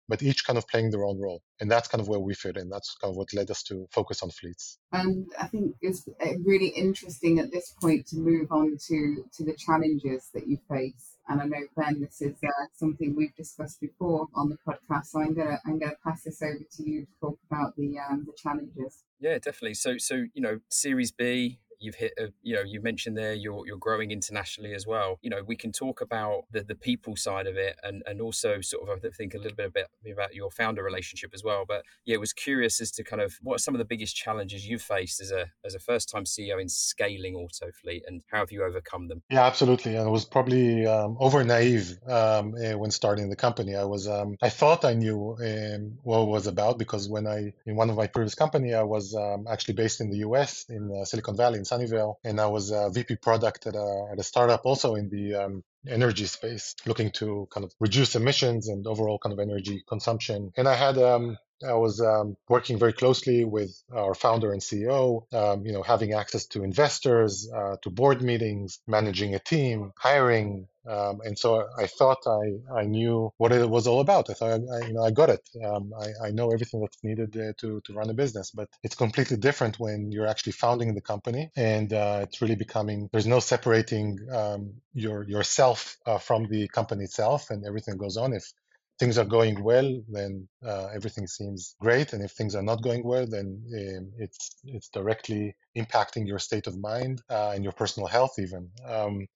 but 0.08 0.22
each 0.22 0.46
kind 0.46 0.56
of 0.56 0.68
playing 0.68 0.90
their 0.90 1.04
own 1.04 1.20
role. 1.20 1.42
And 1.60 1.70
that's 1.70 1.88
kind 1.88 2.00
of 2.00 2.08
where 2.08 2.20
we 2.20 2.34
fit 2.34 2.56
in. 2.56 2.68
That's 2.68 2.94
kind 3.00 3.10
of 3.10 3.16
what 3.16 3.34
led 3.34 3.50
us 3.50 3.62
to 3.64 3.86
focus 3.90 4.22
on 4.22 4.30
fleets. 4.30 4.78
And 4.92 5.26
I 5.40 5.48
think 5.48 5.74
it's 5.80 6.06
uh, 6.08 6.38
really 6.44 6.68
interesting 6.68 7.38
at 7.40 7.50
this 7.50 7.74
point 7.80 8.06
to 8.08 8.16
move 8.16 8.52
on 8.52 8.76
to, 8.88 9.24
to 9.34 9.44
the 9.44 9.56
challenges 9.56 10.30
that 10.32 10.46
you 10.46 10.58
face 10.70 11.15
and 11.28 11.40
I 11.40 11.46
know 11.46 11.66
Ben, 11.76 12.00
this 12.00 12.20
is 12.20 12.36
uh, 12.44 12.66
something 12.74 13.14
we've 13.16 13.34
discussed 13.34 13.80
before 13.80 14.28
on 14.34 14.48
the 14.48 14.58
podcast. 14.66 15.06
So 15.06 15.20
I'm 15.20 15.34
gonna 15.34 15.58
I'm 15.66 15.78
gonna 15.78 15.96
pass 16.04 16.22
this 16.22 16.42
over 16.42 16.64
to 16.76 16.90
you 16.90 17.02
to 17.02 17.12
talk 17.20 17.38
about 17.50 17.76
the 17.76 17.98
um, 17.98 18.26
the 18.26 18.32
challenges. 18.36 19.04
Yeah, 19.20 19.38
definitely. 19.38 19.74
So 19.74 19.98
so 19.98 20.26
you 20.34 20.42
know, 20.42 20.60
Series 20.68 21.12
B, 21.12 21.58
you've 21.78 21.94
hit 21.96 22.12
a, 22.18 22.28
you 22.42 22.54
know 22.54 22.62
you 22.62 22.80
mentioned 22.80 23.16
there 23.16 23.34
you're 23.34 23.66
you're 23.66 23.78
growing 23.78 24.10
internationally 24.10 24.74
as 24.74 24.86
well. 24.86 25.18
You 25.22 25.30
know 25.30 25.42
we 25.46 25.56
can 25.56 25.72
talk 25.72 26.00
about 26.00 26.44
the 26.50 26.62
the 26.62 26.74
people 26.74 27.16
side 27.16 27.46
of 27.46 27.56
it 27.56 27.76
and 27.82 28.02
and 28.06 28.20
also 28.20 28.60
sort 28.60 28.88
of 28.88 29.04
i 29.04 29.08
think 29.10 29.34
a 29.34 29.38
little 29.38 29.56
bit 29.56 29.72
about, 30.12 30.34
your 30.34 30.50
founder 30.50 30.82
relationship 30.82 31.30
as 31.34 31.42
well 31.42 31.64
but 31.66 31.82
yeah 32.04 32.16
was 32.16 32.32
curious 32.32 32.80
as 32.80 32.90
to 32.90 33.04
kind 33.04 33.22
of 33.22 33.38
what 33.42 33.56
are 33.56 33.58
some 33.58 33.74
of 33.74 33.78
the 33.78 33.84
biggest 33.84 34.14
challenges 34.16 34.66
you've 34.66 34.82
faced 34.82 35.20
as 35.20 35.30
a 35.30 35.46
as 35.64 35.74
a 35.74 35.78
first 35.78 36.08
time 36.08 36.24
ceo 36.24 36.60
in 36.60 36.68
scaling 36.68 37.34
autofleet 37.34 38.02
and 38.06 38.22
how 38.30 38.38
have 38.38 38.50
you 38.50 38.62
overcome 38.62 39.08
them? 39.08 39.22
Yeah 39.30 39.46
absolutely 39.46 39.96
i 39.98 40.06
was 40.06 40.24
probably 40.24 40.86
um, 40.86 41.16
over 41.20 41.44
naive 41.44 41.98
um, 42.08 42.54
eh, 42.60 42.74
when 42.74 42.90
starting 42.90 43.28
the 43.28 43.36
company. 43.36 43.74
I 43.74 43.84
was 43.84 44.08
um, 44.08 44.36
i 44.42 44.48
thought 44.48 44.84
i 44.84 44.94
knew 44.94 45.36
um, 45.40 45.98
what 46.02 46.22
it 46.22 46.28
was 46.28 46.46
about 46.46 46.78
because 46.78 47.08
when 47.08 47.26
i 47.26 47.52
in 47.66 47.76
one 47.76 47.90
of 47.90 47.96
my 47.96 48.06
previous 48.06 48.34
company 48.34 48.74
i 48.74 48.82
was 48.82 49.14
um, 49.14 49.46
actually 49.48 49.74
based 49.74 50.00
in 50.00 50.10
the 50.10 50.18
us 50.18 50.66
in 50.68 50.82
uh, 50.92 51.04
silicon 51.04 51.36
valley 51.36 51.58
Sunnyvale, 51.66 52.14
and 52.24 52.40
I 52.40 52.46
was 52.46 52.70
a 52.70 52.90
VP 52.90 53.16
product 53.16 53.66
at 53.66 53.74
a, 53.74 54.08
at 54.12 54.18
a 54.18 54.22
startup 54.22 54.62
also 54.64 54.94
in 54.94 55.08
the 55.08 55.34
um, 55.34 55.64
energy 55.88 56.26
space, 56.26 56.74
looking 56.86 57.10
to 57.12 57.48
kind 57.52 57.64
of 57.64 57.72
reduce 57.80 58.14
emissions 58.14 58.68
and 58.68 58.86
overall 58.86 59.18
kind 59.18 59.32
of 59.32 59.38
energy 59.38 59.82
consumption. 59.88 60.52
And 60.56 60.68
I 60.68 60.74
had 60.74 60.98
um, 60.98 61.36
I 61.66 61.74
was 61.74 62.00
um, 62.00 62.36
working 62.48 62.78
very 62.78 62.92
closely 62.92 63.44
with 63.44 63.70
our 63.94 64.14
founder 64.14 64.52
and 64.52 64.60
CEO, 64.60 65.32
um, 65.32 65.64
you 65.66 65.72
know, 65.72 65.82
having 65.82 66.12
access 66.12 66.46
to 66.48 66.64
investors, 66.64 67.48
uh, 67.54 67.76
to 67.82 67.90
board 67.90 68.22
meetings, 68.22 68.80
managing 68.86 69.34
a 69.34 69.38
team, 69.38 69.92
hiring, 69.98 70.68
um, 70.88 71.20
and 71.24 71.38
so 71.38 71.66
I 71.76 71.86
thought 71.86 72.18
I, 72.26 72.80
I 72.80 72.84
knew 72.84 73.32
what 73.38 73.52
it 73.52 73.68
was 73.68 73.86
all 73.86 74.00
about. 74.00 74.30
I 74.30 74.34
thought 74.34 74.60
I, 74.60 74.86
you 74.86 74.92
know 74.92 75.02
I 75.02 75.10
got 75.10 75.30
it. 75.30 75.48
Um, 75.64 75.92
I, 75.98 76.28
I 76.28 76.30
know 76.30 76.52
everything 76.52 76.80
that's 76.80 77.02
needed 77.02 77.36
uh, 77.36 77.52
to 77.58 77.80
to 77.84 77.92
run 77.92 78.08
a 78.08 78.14
business, 78.14 78.50
but 78.52 78.68
it's 78.82 78.94
completely 78.94 79.36
different 79.36 79.80
when 79.80 80.12
you're 80.12 80.26
actually 80.26 80.52
founding 80.52 80.94
the 80.94 81.00
company 81.00 81.50
and 81.56 81.92
uh, 81.92 82.20
it's 82.22 82.40
really 82.40 82.54
becoming. 82.54 83.08
There's 83.12 83.26
no 83.26 83.40
separating 83.40 84.18
um, 84.30 84.74
your 84.94 85.24
yourself 85.24 85.96
uh, 86.06 86.18
from 86.18 86.46
the 86.48 86.68
company 86.68 87.04
itself, 87.04 87.50
and 87.50 87.66
everything 87.66 87.96
goes 87.96 88.16
on. 88.16 88.32
If 88.32 88.52
things 88.98 89.18
are 89.18 89.24
going 89.24 89.62
well, 89.62 90.02
then 90.08 90.48
uh, 90.64 90.86
everything 90.94 91.26
seems 91.26 91.76
great, 91.80 92.12
and 92.12 92.22
if 92.22 92.32
things 92.32 92.54
are 92.54 92.62
not 92.62 92.82
going 92.82 93.04
well, 93.04 93.26
then 93.26 93.62
um, 93.74 94.12
it's 94.18 94.56
it's 94.64 94.88
directly 94.88 95.54
impacting 95.76 96.26
your 96.26 96.38
state 96.38 96.66
of 96.66 96.78
mind 96.78 97.20
uh, 97.30 97.50
and 97.54 97.64
your 97.64 97.72
personal 97.72 98.06
health 98.06 98.38
even. 98.38 98.70
Um, 98.86 99.26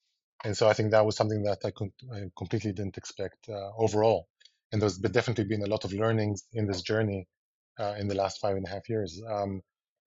and 0.44 0.56
so 0.56 0.68
I 0.68 0.72
think 0.72 0.90
that 0.90 1.04
was 1.04 1.16
something 1.16 1.42
that 1.42 1.58
I, 1.64 1.70
could, 1.70 1.90
I 2.12 2.22
completely 2.36 2.72
didn't 2.72 2.96
expect 2.96 3.48
uh, 3.48 3.70
overall. 3.76 4.26
And 4.72 4.80
there's 4.80 4.96
definitely 4.98 5.44
been 5.44 5.62
a 5.62 5.66
lot 5.66 5.84
of 5.84 5.92
learnings 5.92 6.44
in 6.54 6.66
this 6.66 6.82
journey 6.82 7.26
uh, 7.78 7.94
in 7.98 8.08
the 8.08 8.14
last 8.14 8.40
five 8.40 8.56
and 8.56 8.66
a 8.66 8.70
half 8.70 8.88
years. 8.88 9.20
Um, 9.28 9.60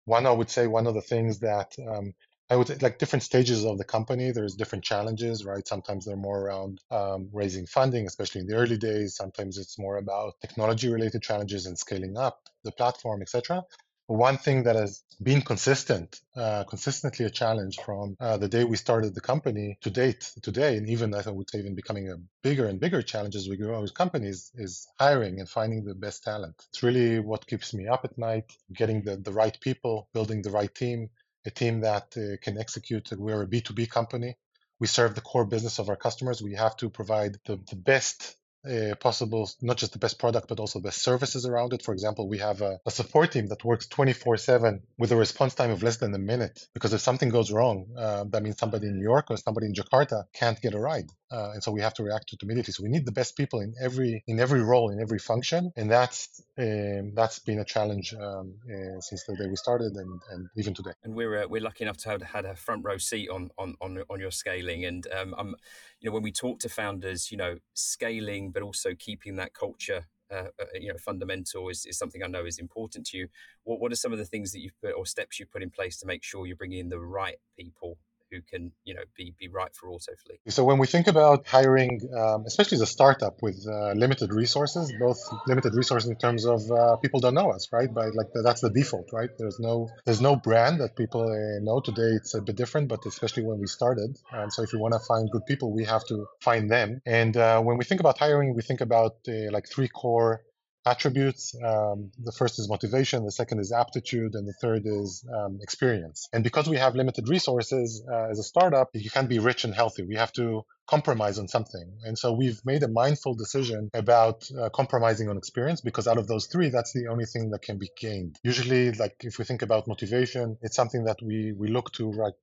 one, 0.05 0.25
I 0.25 0.31
would 0.31 0.49
say, 0.49 0.67
one 0.67 0.87
of 0.87 0.95
the 0.95 1.01
things 1.01 1.39
that 1.39 1.71
um, 1.87 2.13
I 2.49 2.55
would 2.55 2.67
say 2.67 2.77
like 2.81 2.99
different 2.99 3.23
stages 3.23 3.65
of 3.65 3.77
the 3.77 3.83
company. 3.83 4.31
There's 4.31 4.55
different 4.55 4.83
challenges, 4.83 5.45
right? 5.45 5.67
Sometimes 5.67 6.05
they're 6.05 6.15
more 6.15 6.41
around 6.41 6.81
um, 6.91 7.29
raising 7.31 7.65
funding, 7.65 8.05
especially 8.05 8.41
in 8.41 8.47
the 8.47 8.55
early 8.55 8.77
days. 8.77 9.15
Sometimes 9.15 9.57
it's 9.57 9.79
more 9.79 9.97
about 9.97 10.33
technology-related 10.41 11.21
challenges 11.21 11.65
and 11.65 11.77
scaling 11.77 12.17
up 12.17 12.39
the 12.63 12.71
platform, 12.71 13.21
etc. 13.21 13.63
One 14.07 14.37
thing 14.37 14.63
that 14.63 14.75
has 14.75 15.01
been 15.21 15.41
consistent, 15.41 16.19
uh, 16.35 16.65
consistently 16.65 17.25
a 17.25 17.29
challenge 17.29 17.79
from 17.79 18.17
uh, 18.19 18.37
the 18.37 18.49
day 18.49 18.65
we 18.65 18.75
started 18.75 19.15
the 19.15 19.21
company 19.21 19.77
to 19.81 19.89
date 19.89 20.29
today, 20.41 20.75
and 20.75 20.89
even 20.89 21.15
I 21.15 21.27
would 21.29 21.49
say 21.49 21.59
even 21.59 21.73
becoming 21.73 22.09
a 22.09 22.17
bigger 22.43 22.65
and 22.65 22.81
bigger 22.81 23.01
challenge 23.01 23.35
as 23.35 23.47
we 23.47 23.55
grow 23.55 23.81
as 23.81 23.91
companies 23.91 24.51
is 24.55 24.87
hiring 24.99 25.39
and 25.39 25.47
finding 25.47 25.85
the 25.85 25.95
best 25.95 26.23
talent. 26.23 26.55
It's 26.69 26.83
really 26.83 27.21
what 27.21 27.47
keeps 27.47 27.73
me 27.73 27.87
up 27.87 28.03
at 28.03 28.17
night, 28.17 28.51
getting 28.73 29.03
the, 29.03 29.15
the 29.15 29.31
right 29.31 29.57
people, 29.61 30.09
building 30.13 30.41
the 30.41 30.51
right 30.51 30.73
team, 30.75 31.09
a 31.45 31.51
team 31.51 31.81
that 31.81 32.15
uh, 32.17 32.37
can 32.41 32.57
execute. 32.57 33.11
We're 33.11 33.43
a 33.43 33.47
B2B 33.47 33.89
company. 33.89 34.35
We 34.79 34.87
serve 34.87 35.15
the 35.15 35.21
core 35.21 35.45
business 35.45 35.79
of 35.79 35.89
our 35.89 35.95
customers. 35.95 36.41
We 36.41 36.53
have 36.55 36.75
to 36.77 36.89
provide 36.89 37.37
the, 37.45 37.59
the 37.69 37.75
best 37.75 38.35
uh, 38.65 38.95
possible, 38.95 39.49
not 39.61 39.77
just 39.77 39.91
the 39.91 39.99
best 39.99 40.19
product, 40.19 40.47
but 40.47 40.59
also 40.59 40.79
the 40.79 40.87
best 40.87 41.01
services 41.01 41.45
around 41.45 41.73
it. 41.73 41.81
For 41.81 41.93
example, 41.93 42.27
we 42.29 42.37
have 42.37 42.61
a, 42.61 42.79
a 42.85 42.91
support 42.91 43.31
team 43.31 43.47
that 43.47 43.63
works 43.63 43.87
24 43.87 44.37
7 44.37 44.81
with 44.97 45.11
a 45.11 45.15
response 45.15 45.53
time 45.53 45.71
of 45.71 45.83
less 45.83 45.97
than 45.97 46.13
a 46.13 46.19
minute. 46.19 46.67
Because 46.73 46.93
if 46.93 47.01
something 47.01 47.29
goes 47.29 47.51
wrong, 47.51 47.87
uh, 47.97 48.23
that 48.29 48.41
means 48.41 48.57
somebody 48.57 48.87
in 48.87 48.97
New 48.97 49.03
York 49.03 49.27
or 49.29 49.37
somebody 49.37 49.67
in 49.67 49.73
Jakarta 49.73 50.23
can't 50.33 50.61
get 50.61 50.73
a 50.73 50.79
ride. 50.79 51.09
Uh, 51.33 51.51
and 51.53 51.63
so 51.63 51.71
we 51.71 51.81
have 51.81 51.95
to 51.95 52.03
react 52.03 52.29
to 52.29 52.35
it 52.35 52.43
immediately. 52.43 52.71
So 52.71 52.83
we 52.83 52.89
need 52.89 53.05
the 53.05 53.11
best 53.11 53.35
people 53.35 53.59
in 53.61 53.73
every 53.81 54.23
in 54.27 54.39
every 54.39 54.61
role 54.61 54.91
in 54.91 54.99
every 55.01 55.17
function, 55.17 55.73
and 55.75 55.89
that's 55.89 56.43
um, 56.59 57.13
that's 57.15 57.39
been 57.39 57.59
a 57.59 57.65
challenge 57.65 58.13
um, 58.13 58.53
uh, 58.71 58.99
since 59.01 59.23
the 59.23 59.35
day 59.35 59.47
we 59.47 59.55
started, 59.55 59.93
and, 59.93 60.21
and 60.29 60.47
even 60.55 60.75
today. 60.75 60.91
And 61.03 61.15
we're 61.15 61.43
uh, 61.43 61.47
we're 61.47 61.61
lucky 61.61 61.85
enough 61.85 61.97
to 61.97 62.09
have 62.09 62.21
had 62.21 62.45
a 62.45 62.55
front 62.55 62.85
row 62.85 62.97
seat 62.97 63.29
on 63.29 63.49
on 63.57 63.75
on, 63.81 64.03
on 64.11 64.19
your 64.19 64.29
scaling, 64.29 64.85
and 64.85 65.07
um, 65.07 65.33
I'm 65.35 65.55
you 65.99 66.09
know 66.09 66.13
when 66.13 66.21
we 66.21 66.31
talk 66.31 66.59
to 66.59 66.69
founders, 66.69 67.31
you 67.31 67.37
know 67.37 67.57
scaling, 67.73 68.51
but 68.51 68.61
also 68.61 68.93
keeping 68.93 69.35
that 69.37 69.55
culture 69.55 70.05
uh, 70.31 70.49
uh, 70.61 70.65
you 70.79 70.89
know 70.89 70.99
fundamental 70.99 71.69
is, 71.69 71.87
is 71.87 71.97
something 71.97 72.21
I 72.23 72.27
know 72.27 72.45
is 72.45 72.59
important 72.59 73.07
to 73.07 73.17
you. 73.17 73.27
What 73.63 73.79
what 73.79 73.91
are 73.91 73.95
some 73.95 74.13
of 74.13 74.19
the 74.19 74.25
things 74.25 74.51
that 74.51 74.59
you've 74.59 74.79
put 74.79 74.91
or 74.91 75.07
steps 75.07 75.39
you've 75.39 75.51
put 75.51 75.63
in 75.63 75.71
place 75.71 75.97
to 75.97 76.05
make 76.05 76.23
sure 76.23 76.45
you're 76.45 76.55
bringing 76.55 76.79
in 76.79 76.89
the 76.89 76.99
right 76.99 77.37
people 77.57 77.97
who 78.33 78.41
can 78.41 78.71
you 78.83 78.93
know 78.95 79.05
be 79.15 79.33
be 79.39 79.47
right 79.47 79.73
for 79.75 79.87
Autofleet. 79.89 80.39
So 80.47 80.63
when 80.63 80.77
we 80.77 80.87
think 80.87 81.07
about 81.07 81.47
hiring, 81.47 82.01
um, 82.17 82.45
especially 82.45 82.75
as 82.75 82.81
a 82.81 82.91
startup 82.97 83.35
with 83.41 83.57
uh, 83.67 83.93
limited 83.93 84.33
resources, 84.33 84.91
both 84.99 85.19
limited 85.47 85.73
resources 85.75 86.09
in 86.09 86.17
terms 86.17 86.45
of 86.45 86.59
uh, 86.71 86.95
people 86.97 87.19
don't 87.19 87.35
know 87.35 87.51
us, 87.51 87.69
right? 87.71 87.91
But 87.93 88.15
like 88.15 88.29
that's 88.47 88.61
the 88.61 88.69
default, 88.69 89.07
right? 89.13 89.29
There's 89.37 89.59
no 89.59 89.89
there's 90.05 90.21
no 90.21 90.35
brand 90.35 90.81
that 90.81 90.95
people 90.95 91.21
uh, 91.21 91.63
know 91.67 91.79
today. 91.79 92.11
It's 92.19 92.33
a 92.33 92.41
bit 92.41 92.55
different, 92.55 92.87
but 92.87 93.05
especially 93.05 93.43
when 93.43 93.59
we 93.59 93.67
started. 93.67 94.17
Um, 94.35 94.49
so 94.49 94.63
if 94.63 94.73
we 94.73 94.79
want 94.79 94.93
to 94.93 94.99
find 94.99 95.29
good 95.29 95.45
people, 95.45 95.71
we 95.71 95.85
have 95.85 96.05
to 96.07 96.25
find 96.41 96.69
them. 96.69 97.01
And 97.05 97.35
uh, 97.37 97.61
when 97.61 97.77
we 97.77 97.85
think 97.85 97.99
about 97.99 98.17
hiring, 98.17 98.55
we 98.55 98.61
think 98.61 98.81
about 98.81 99.17
uh, 99.27 99.51
like 99.51 99.67
three 99.69 99.87
core 99.87 100.41
attributes. 100.85 101.55
Um, 101.55 102.11
the 102.19 102.31
first 102.31 102.59
is 102.59 102.69
motivation, 102.69 103.25
the 103.25 103.31
second 103.31 103.59
is 103.59 103.71
aptitude, 103.71 104.35
and 104.35 104.47
the 104.47 104.53
third 104.53 104.83
is 104.85 105.25
um, 105.33 105.59
experience. 105.61 106.27
And 106.33 106.43
because 106.43 106.67
we 106.67 106.77
have 106.77 106.95
limited 106.95 107.29
resources 107.29 108.03
uh, 108.11 108.29
as 108.29 108.39
a 108.39 108.43
startup, 108.43 108.89
you 108.93 109.09
can't 109.09 109.29
be 109.29 109.39
rich 109.39 109.63
and 109.63 109.73
healthy. 109.73 110.03
We 110.03 110.15
have 110.15 110.33
to 110.33 110.65
compromise 110.87 111.39
on 111.39 111.47
something. 111.47 111.97
And 112.03 112.17
so 112.17 112.33
we've 112.33 112.59
made 112.65 112.83
a 112.83 112.89
mindful 112.89 113.35
decision 113.35 113.89
about 113.93 114.49
uh, 114.51 114.69
compromising 114.69 115.29
on 115.29 115.37
experience 115.37 115.81
because 115.81 116.07
out 116.07 116.17
of 116.17 116.27
those 116.27 116.47
three, 116.47 116.69
that's 116.69 116.91
the 116.93 117.07
only 117.07 117.25
thing 117.25 117.51
that 117.51 117.61
can 117.61 117.77
be 117.77 117.89
gained. 117.97 118.37
Usually, 118.43 118.91
like 118.91 119.15
if 119.21 119.39
we 119.39 119.45
think 119.45 119.61
about 119.61 119.87
motivation, 119.87 120.57
it's 120.61 120.75
something 120.75 121.05
that 121.05 121.17
we 121.21 121.53
we 121.53 121.69
look 121.69 121.91
to 121.93 122.11
like 122.11 122.33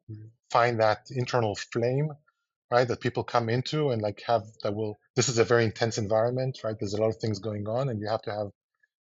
find 0.51 0.81
that 0.81 1.09
internal 1.11 1.55
flame 1.55 2.11
right 2.71 2.89
that 2.89 3.01
people 3.01 3.25
come 3.25 3.49
into 3.49 3.91
and 3.91 4.01
like 4.01 4.23
have 4.27 4.45
that 4.63 4.75
will 4.75 4.99
this 5.21 5.29
is 5.29 5.39
a 5.39 5.45
very 5.45 5.67
intense 5.67 5.99
environment 5.99 6.61
right? 6.65 6.77
There's 6.81 6.95
a 6.95 7.03
lot 7.03 7.11
of 7.11 7.19
things 7.19 7.41
going 7.41 7.69
on 7.69 7.91
and 7.91 8.01
you 8.01 8.09
have 8.09 8.23
to 8.23 8.31
have 8.33 8.49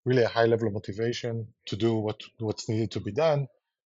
really 0.04 0.22
a 0.22 0.28
high 0.28 0.44
level 0.44 0.68
of 0.68 0.74
motivation 0.74 1.48
to 1.68 1.76
do 1.76 1.94
what 1.94 2.20
what's 2.38 2.68
needed 2.68 2.90
to 2.92 3.00
be 3.00 3.12
done. 3.12 3.48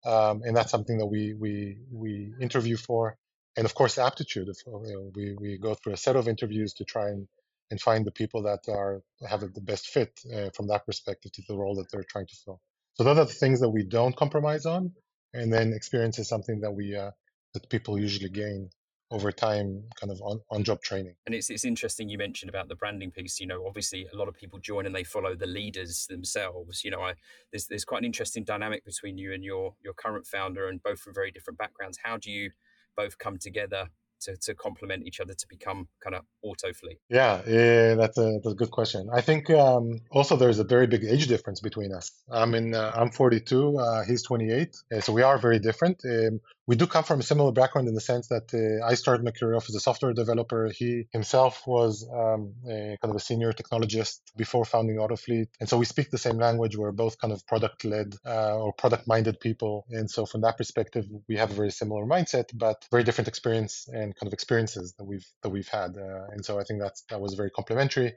Um, 0.06 0.42
and 0.44 0.58
that's 0.58 0.72
something 0.72 0.98
that 1.00 1.06
we 1.08 1.36
we 1.36 1.78
we 1.92 2.34
interview 2.42 2.78
for. 2.78 3.18
And 3.58 3.66
of 3.66 3.76
course 3.76 4.00
aptitude. 4.00 4.50
You 4.66 4.74
know, 4.96 5.12
we 5.16 5.36
we 5.40 5.60
go 5.60 5.76
through 5.76 5.94
a 5.94 5.98
set 5.98 6.16
of 6.16 6.28
interviews 6.28 6.74
to 6.76 6.86
try 6.86 7.10
and 7.10 7.28
and 7.72 7.80
find 7.82 8.06
the 8.06 8.12
people 8.22 8.44
that 8.44 8.62
are 8.70 9.04
have 9.30 9.42
the 9.42 9.62
best 9.62 9.88
fit 9.90 10.12
uh, 10.36 10.50
from 10.56 10.68
that 10.70 10.88
perspective 10.88 11.32
to 11.34 11.44
the 11.48 11.56
role 11.56 11.76
that 11.76 11.88
they're 11.92 12.10
trying 12.10 12.28
to 12.28 12.38
fill. 12.44 12.60
So 12.96 13.04
those 13.06 13.20
are 13.20 13.26
the 13.26 13.42
things 13.44 13.60
that 13.62 13.70
we 13.70 13.84
don't 13.86 14.16
compromise 14.16 14.66
on. 14.66 14.94
And 15.36 15.54
then 15.54 15.74
experience 15.74 16.20
is 16.20 16.30
something 16.30 16.62
that 16.62 16.72
we 16.72 16.96
uh, 16.96 17.12
that 17.54 17.70
people 17.70 18.00
usually 18.00 18.30
gain 18.30 18.70
over 19.12 19.32
time 19.32 19.84
kind 20.00 20.12
of 20.12 20.20
on, 20.22 20.40
on 20.50 20.64
job 20.64 20.82
training 20.82 21.16
and 21.26 21.36
it's, 21.36 21.50
it's 21.50 21.66
interesting 21.66 22.10
you 22.10 22.18
mentioned 22.18 22.50
about 22.50 22.68
the 22.68 22.76
branding 22.76 23.12
piece 23.12 23.40
you 23.40 23.48
know 23.48 23.66
obviously 23.68 24.08
a 24.12 24.16
lot 24.16 24.28
of 24.28 24.34
people 24.34 24.58
join 24.60 24.86
and 24.86 24.96
they 24.96 25.04
follow 25.04 25.36
the 25.36 25.46
leaders 25.46 26.08
themselves 26.10 26.84
you 26.84 26.92
know 26.92 27.02
I, 27.02 27.14
there's, 27.52 27.68
there's 27.68 27.86
quite 27.86 28.00
an 28.00 28.06
interesting 28.06 28.44
dynamic 28.44 28.84
between 28.84 29.18
you 29.18 29.34
and 29.34 29.44
your 29.44 29.76
your 29.84 29.94
current 29.94 30.26
founder 30.26 30.68
and 30.68 30.82
both 30.82 31.00
from 31.00 31.14
very 31.14 31.32
different 31.32 31.60
backgrounds 31.60 32.00
how 32.04 32.18
do 32.18 32.32
you 32.32 32.52
both 32.96 33.18
come 33.18 33.38
together 33.38 33.90
to, 34.22 34.36
to 34.38 34.56
complement 34.56 35.06
each 35.06 35.20
other 35.20 35.34
to 35.34 35.48
become 35.48 35.88
kind 36.04 36.16
of 36.16 36.24
autofleet? 36.44 36.98
Yeah, 37.10 37.42
yeah 37.48 37.96
that's, 37.96 38.18
a, 38.18 38.40
that's 38.44 38.54
a 38.54 38.56
good 38.56 38.72
question. 38.72 39.08
I 39.14 39.22
think 39.22 39.50
um, 39.50 40.02
also 40.12 40.36
there's 40.36 40.60
a 40.60 40.64
very 40.64 40.88
big 40.88 41.04
age 41.04 41.28
difference 41.28 41.62
between 41.62 41.94
us. 41.94 42.12
I 42.32 42.46
mean, 42.46 42.74
uh, 42.74 42.92
I'm 42.96 43.12
42, 43.12 43.78
uh, 43.78 44.04
he's 44.06 44.24
28, 44.24 44.76
uh, 44.94 45.02
so 45.02 45.14
we 45.14 45.22
are 45.22 45.38
very 45.38 45.60
different. 45.60 46.02
Um, 46.06 46.40
we 46.68 46.76
do 46.76 46.88
come 46.88 47.04
from 47.04 47.20
a 47.20 47.24
similar 47.24 47.52
background 47.52 47.88
in 47.88 47.94
the 47.94 48.02
sense 48.02 48.28
that 48.30 48.54
uh, 48.54 48.86
I 48.86 48.96
started 48.96 49.24
my 49.24 49.32
career 49.32 49.56
off 49.56 49.70
as 49.70 49.76
a 49.76 49.80
software 49.80 50.14
developer. 50.14 50.72
He 50.76 51.08
himself 51.12 51.62
was 51.68 52.08
um, 52.12 52.54
a, 52.68 52.98
kind 53.02 53.12
of 53.12 53.16
a 53.16 53.20
senior 53.20 53.54
technologist 53.54 54.20
before 54.36 54.66
founding 54.66 54.98
Autofleet, 54.98 55.48
and 55.60 55.70
so 55.70 55.78
we 55.78 55.86
speak 55.86 56.10
the 56.10 56.18
same 56.18 56.38
language. 56.38 56.76
We're 56.76 56.92
both 56.92 57.20
kind 57.20 57.34
of 57.34 57.46
product 57.46 57.86
led 57.86 58.16
uh, 58.26 58.58
or 58.58 58.74
product 58.74 59.08
minded 59.08 59.40
people, 59.40 59.86
and 59.90 60.10
so 60.10 60.26
from 60.26 60.42
that 60.42 60.58
perspective, 60.58 61.06
we 61.30 61.38
have 61.38 61.52
a 61.52 61.56
very 61.56 61.72
similar 61.72 62.06
mindset, 62.06 62.46
but 62.54 62.86
very 62.92 63.04
different 63.04 63.28
experience 63.28 63.88
and 63.88 64.16
kind 64.16 64.28
of 64.28 64.34
experiences 64.34 64.96
that 64.98 65.06
we've 65.06 65.26
that 65.44 65.50
we've 65.50 65.68
had. 65.68 65.98
Uh, 65.98 66.26
and 66.32 66.44
so 66.44 66.60
I 66.60 66.64
think 66.64 66.82
that's 66.82 67.04
that 67.10 67.22
was 67.22 67.36
very 67.36 67.52
complementary. 67.52 68.14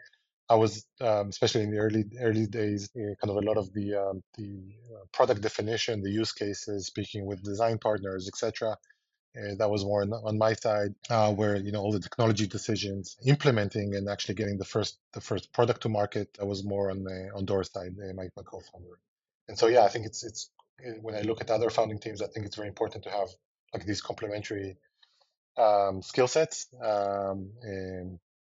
I 0.51 0.55
was, 0.55 0.87
um, 1.01 1.29
especially 1.29 1.63
in 1.65 1.71
the 1.71 1.79
early 1.79 2.05
early 2.21 2.47
days, 2.47 2.89
kind 2.95 3.31
of 3.31 3.37
a 3.37 3.47
lot 3.47 3.59
of 3.59 3.73
the 3.75 3.95
um, 3.95 4.23
the 4.37 4.61
uh, 4.95 5.05
product 5.13 5.43
definition, 5.43 6.03
the 6.03 6.11
use 6.11 6.33
cases, 6.33 6.87
speaking 6.87 7.27
with 7.27 7.43
design 7.43 7.79
partners, 7.79 8.29
etc. 8.29 8.77
That 9.59 9.71
was 9.71 9.85
more 9.85 10.03
on, 10.03 10.37
my 10.37 10.55
side, 10.55 10.95
uh, 11.11 11.33
where 11.33 11.57
you 11.57 11.71
know 11.71 11.81
all 11.81 11.93
the 11.93 12.01
technology 12.01 12.47
decisions, 12.47 13.17
implementing 13.25 13.95
and 13.95 14.09
actually 14.09 14.35
getting 14.35 14.59
the 14.59 14.65
first 14.65 14.99
the 15.13 15.21
first 15.21 15.53
product 15.53 15.83
to 15.83 15.89
market. 15.89 16.35
That 16.39 16.47
was 16.47 16.65
more 16.65 16.91
on 16.91 17.05
the 17.05 17.31
on 17.37 17.45
Dor's 17.45 17.71
side, 17.71 17.95
my, 17.97 18.29
my 18.37 18.43
co-founder. 18.43 18.99
And 19.49 19.59
so 19.59 19.67
yeah, 19.69 19.85
I 19.85 19.89
think 19.89 20.07
it's 20.07 20.25
it's 20.25 20.51
uh, 20.85 20.93
when 21.03 21.15
I 21.15 21.21
look 21.21 21.41
at 21.41 21.51
other 21.51 21.71
founding 21.71 21.99
teams, 21.99 22.23
I 22.23 22.27
think 22.27 22.47
it's 22.47 22.57
very 22.57 22.69
important 22.69 23.05
to 23.05 23.11
have 23.11 23.29
like 23.73 23.85
these 23.85 24.01
complementary 24.01 24.77
um, 25.57 26.03
skill 26.03 26.27
sets. 26.27 26.67
Um, 26.83 27.51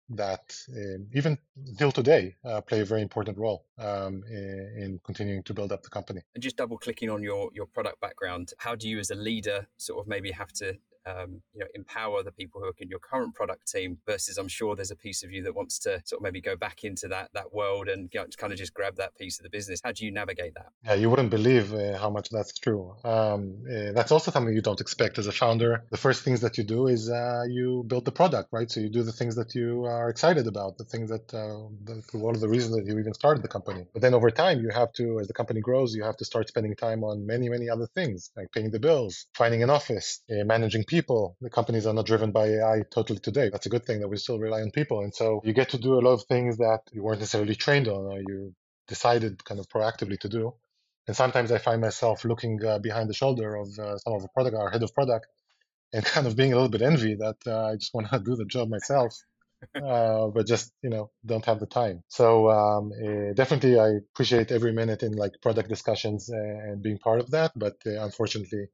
that 0.09 0.55
um, 0.75 1.07
even 1.13 1.37
till 1.77 1.91
today 1.91 2.35
uh, 2.45 2.61
play 2.61 2.81
a 2.81 2.85
very 2.85 3.01
important 3.01 3.37
role 3.37 3.65
um, 3.77 4.23
in, 4.29 4.73
in, 4.77 4.99
continuing 5.03 5.43
to 5.43 5.53
build 5.53 5.71
up 5.71 5.83
the 5.83 5.89
company. 5.89 6.21
And 6.35 6.43
just 6.43 6.57
double 6.57 6.77
clicking 6.77 7.09
on 7.09 7.23
your 7.23 7.49
your 7.53 7.65
product 7.65 7.99
background, 8.01 8.53
how 8.57 8.75
do 8.75 8.89
you 8.89 8.99
as 8.99 9.09
a 9.09 9.15
leader 9.15 9.67
sort 9.77 9.99
of 9.99 10.07
maybe 10.07 10.31
have 10.31 10.51
to 10.53 10.77
um, 11.05 11.41
you 11.53 11.59
know 11.59 11.67
empower 11.75 12.23
the 12.23 12.31
people 12.31 12.61
who 12.61 12.67
are 12.67 12.73
in 12.79 12.89
your 12.89 12.99
current 12.99 13.35
product 13.35 13.71
team 13.71 13.97
versus 14.05 14.37
I'm 14.37 14.47
sure 14.47 14.75
there's 14.75 14.91
a 14.91 14.95
piece 14.95 15.23
of 15.23 15.31
you 15.31 15.43
that 15.43 15.55
wants 15.55 15.79
to 15.79 16.01
sort 16.05 16.19
of 16.19 16.23
maybe 16.23 16.41
go 16.41 16.55
back 16.55 16.83
into 16.83 17.07
that 17.09 17.29
that 17.33 17.53
world 17.53 17.87
and 17.87 18.09
you 18.13 18.19
know, 18.19 18.25
kind 18.37 18.53
of 18.53 18.59
just 18.59 18.73
grab 18.73 18.95
that 18.97 19.17
piece 19.17 19.39
of 19.39 19.43
the 19.43 19.49
business. 19.49 19.79
How 19.83 19.91
do 19.91 20.05
you 20.05 20.11
navigate 20.11 20.53
that? 20.55 20.69
Yeah, 20.85 20.95
you 20.95 21.09
wouldn't 21.09 21.29
believe 21.29 21.73
uh, 21.73 21.97
how 21.97 22.09
much 22.09 22.29
that's 22.29 22.53
true. 22.53 22.95
Um, 23.03 23.63
uh, 23.69 23.91
that's 23.93 24.11
also 24.11 24.31
something 24.31 24.53
you 24.53 24.61
don't 24.61 24.81
expect 24.81 25.17
as 25.17 25.27
a 25.27 25.31
founder. 25.31 25.83
The 25.91 25.97
first 25.97 26.23
things 26.23 26.41
that 26.41 26.57
you 26.57 26.63
do 26.63 26.87
is 26.87 27.09
uh, 27.09 27.43
you 27.49 27.83
build 27.87 28.05
the 28.05 28.11
product, 28.11 28.49
right? 28.51 28.69
So 28.69 28.79
you 28.79 28.89
do 28.89 29.03
the 29.03 29.11
things 29.11 29.35
that 29.35 29.55
you 29.55 29.85
are 29.85 30.09
excited 30.09 30.47
about, 30.47 30.77
the 30.77 30.85
things 30.85 31.09
that, 31.09 31.33
uh, 31.33 31.55
one 32.17 32.35
of 32.35 32.41
the 32.41 32.49
reasons 32.49 32.75
that 32.75 32.85
you 32.85 32.97
even 32.99 33.13
started 33.13 33.43
the 33.43 33.47
company. 33.47 33.85
But 33.93 34.01
then 34.01 34.13
over 34.13 34.31
time, 34.31 34.59
you 34.61 34.69
have 34.69 34.91
to, 34.93 35.19
as 35.19 35.27
the 35.27 35.33
company 35.33 35.61
grows, 35.61 35.93
you 35.93 36.03
have 36.03 36.17
to 36.17 36.25
start 36.25 36.47
spending 36.47 36.75
time 36.75 37.03
on 37.03 37.25
many, 37.25 37.49
many 37.49 37.69
other 37.69 37.87
things 37.87 38.31
like 38.37 38.51
paying 38.51 38.71
the 38.71 38.79
bills, 38.79 39.25
finding 39.35 39.63
an 39.63 39.69
office, 39.69 40.21
uh, 40.31 40.43
managing 40.45 40.83
people. 40.85 40.92
The 41.01 41.49
companies 41.51 41.85
are 41.87 41.93
not 41.93 42.05
driven 42.05 42.31
by 42.31 42.47
AI 42.47 42.83
totally 42.91 43.19
today. 43.19 43.49
That's 43.49 43.65
a 43.65 43.69
good 43.69 43.85
thing 43.85 44.01
that 44.01 44.07
we 44.07 44.17
still 44.17 44.39
rely 44.39 44.61
on 44.61 44.71
people. 44.71 45.01
And 45.01 45.13
so 45.13 45.41
you 45.43 45.53
get 45.53 45.69
to 45.69 45.77
do 45.77 45.95
a 45.95 46.01
lot 46.01 46.13
of 46.13 46.23
things 46.23 46.57
that 46.57 46.81
you 46.91 47.03
weren't 47.03 47.19
necessarily 47.19 47.55
trained 47.55 47.87
on 47.87 48.05
or 48.11 48.19
you 48.19 48.53
decided 48.87 49.43
kind 49.43 49.59
of 49.59 49.67
proactively 49.69 50.19
to 50.19 50.29
do. 50.29 50.53
And 51.07 51.15
sometimes 51.15 51.51
I 51.51 51.57
find 51.57 51.81
myself 51.81 52.23
looking 52.25 52.63
uh, 52.63 52.79
behind 52.79 53.09
the 53.09 53.13
shoulder 53.13 53.55
of 53.55 53.67
uh, 53.79 53.97
some 53.97 54.13
of 54.13 54.21
the 54.21 54.29
product, 54.29 54.55
our 54.55 54.69
head 54.69 54.83
of 54.83 54.93
product, 54.93 55.27
and 55.93 56.05
kind 56.15 56.27
of 56.27 56.35
being 56.35 56.53
a 56.53 56.55
little 56.55 56.69
bit 56.69 56.81
envy 56.81 57.15
that 57.15 57.37
uh, 57.47 57.67
I 57.71 57.75
just 57.75 57.93
want 57.93 58.09
to 58.11 58.19
do 58.25 58.35
the 58.35 58.45
job 58.45 58.69
myself. 58.69 59.15
Uh, 59.81 60.27
but 60.27 60.45
just 60.45 60.73
you 60.83 60.89
know 60.89 61.09
don't 61.25 61.45
have 61.45 61.59
the 61.59 61.65
time 61.65 62.03
so 62.09 62.49
um, 62.51 62.91
uh, 62.91 63.33
definitely 63.33 63.79
i 63.79 63.87
appreciate 64.11 64.51
every 64.51 64.73
minute 64.73 65.03
in 65.03 65.13
like 65.13 65.31
product 65.41 65.69
discussions 65.69 66.29
and 66.29 66.83
being 66.83 66.97
part 66.97 67.19
of 67.19 67.31
that 67.31 67.51
but 67.55 67.77
uh, 67.87 68.03
unfortunately 68.03 68.67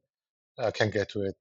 i 0.58 0.70
can't 0.72 0.92
get 0.92 1.08
to 1.08 1.22
it 1.22 1.36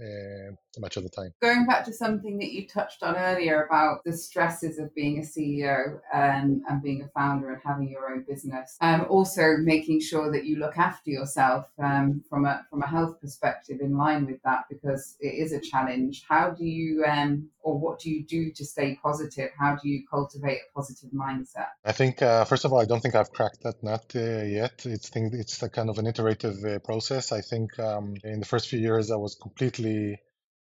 uh, 0.00 0.54
much 0.80 0.96
of 0.96 1.02
the 1.02 1.08
time. 1.08 1.32
Going 1.40 1.66
back 1.66 1.84
to 1.84 1.92
something 1.92 2.38
that 2.38 2.52
you 2.52 2.66
touched 2.66 3.02
on 3.02 3.16
earlier 3.16 3.64
about 3.64 4.04
the 4.04 4.12
stresses 4.12 4.78
of 4.78 4.94
being 4.94 5.18
a 5.18 5.22
CEO 5.22 6.00
um, 6.12 6.62
and 6.68 6.82
being 6.82 7.02
a 7.02 7.08
founder 7.08 7.52
and 7.52 7.60
having 7.64 7.88
your 7.88 8.10
own 8.10 8.24
business, 8.28 8.76
um, 8.80 9.06
also 9.08 9.56
making 9.58 10.00
sure 10.00 10.30
that 10.32 10.44
you 10.44 10.56
look 10.56 10.78
after 10.78 11.10
yourself 11.10 11.66
um, 11.82 12.22
from 12.28 12.44
a 12.44 12.64
from 12.70 12.82
a 12.82 12.86
health 12.86 13.20
perspective 13.20 13.80
in 13.80 13.96
line 13.96 14.26
with 14.26 14.40
that 14.42 14.64
because 14.70 15.16
it 15.20 15.34
is 15.34 15.52
a 15.52 15.60
challenge. 15.60 16.24
How 16.28 16.50
do 16.50 16.64
you 16.64 17.04
um, 17.04 17.48
or 17.68 17.78
what 17.78 18.00
do 18.00 18.10
you 18.10 18.24
do 18.24 18.50
to 18.52 18.64
stay 18.64 18.98
positive? 19.02 19.50
How 19.58 19.76
do 19.76 19.88
you 19.88 20.04
cultivate 20.08 20.58
a 20.58 20.74
positive 20.74 21.10
mindset? 21.10 21.68
I 21.84 21.92
think 21.92 22.22
uh, 22.22 22.44
first 22.44 22.64
of 22.64 22.72
all, 22.72 22.80
I 22.80 22.86
don't 22.86 23.00
think 23.00 23.14
I've 23.14 23.32
cracked 23.32 23.62
that 23.62 23.82
nut 23.82 24.12
uh, 24.14 24.44
yet. 24.44 24.86
It's 24.86 25.08
think 25.08 25.34
it's 25.34 25.62
a 25.62 25.68
kind 25.68 25.90
of 25.90 25.98
an 25.98 26.06
iterative 26.06 26.64
uh, 26.64 26.78
process. 26.78 27.32
I 27.32 27.40
think 27.40 27.78
um, 27.78 28.14
in 28.24 28.40
the 28.40 28.46
first 28.46 28.68
few 28.68 28.78
years, 28.78 29.10
I 29.10 29.16
was 29.16 29.34
completely 29.34 30.18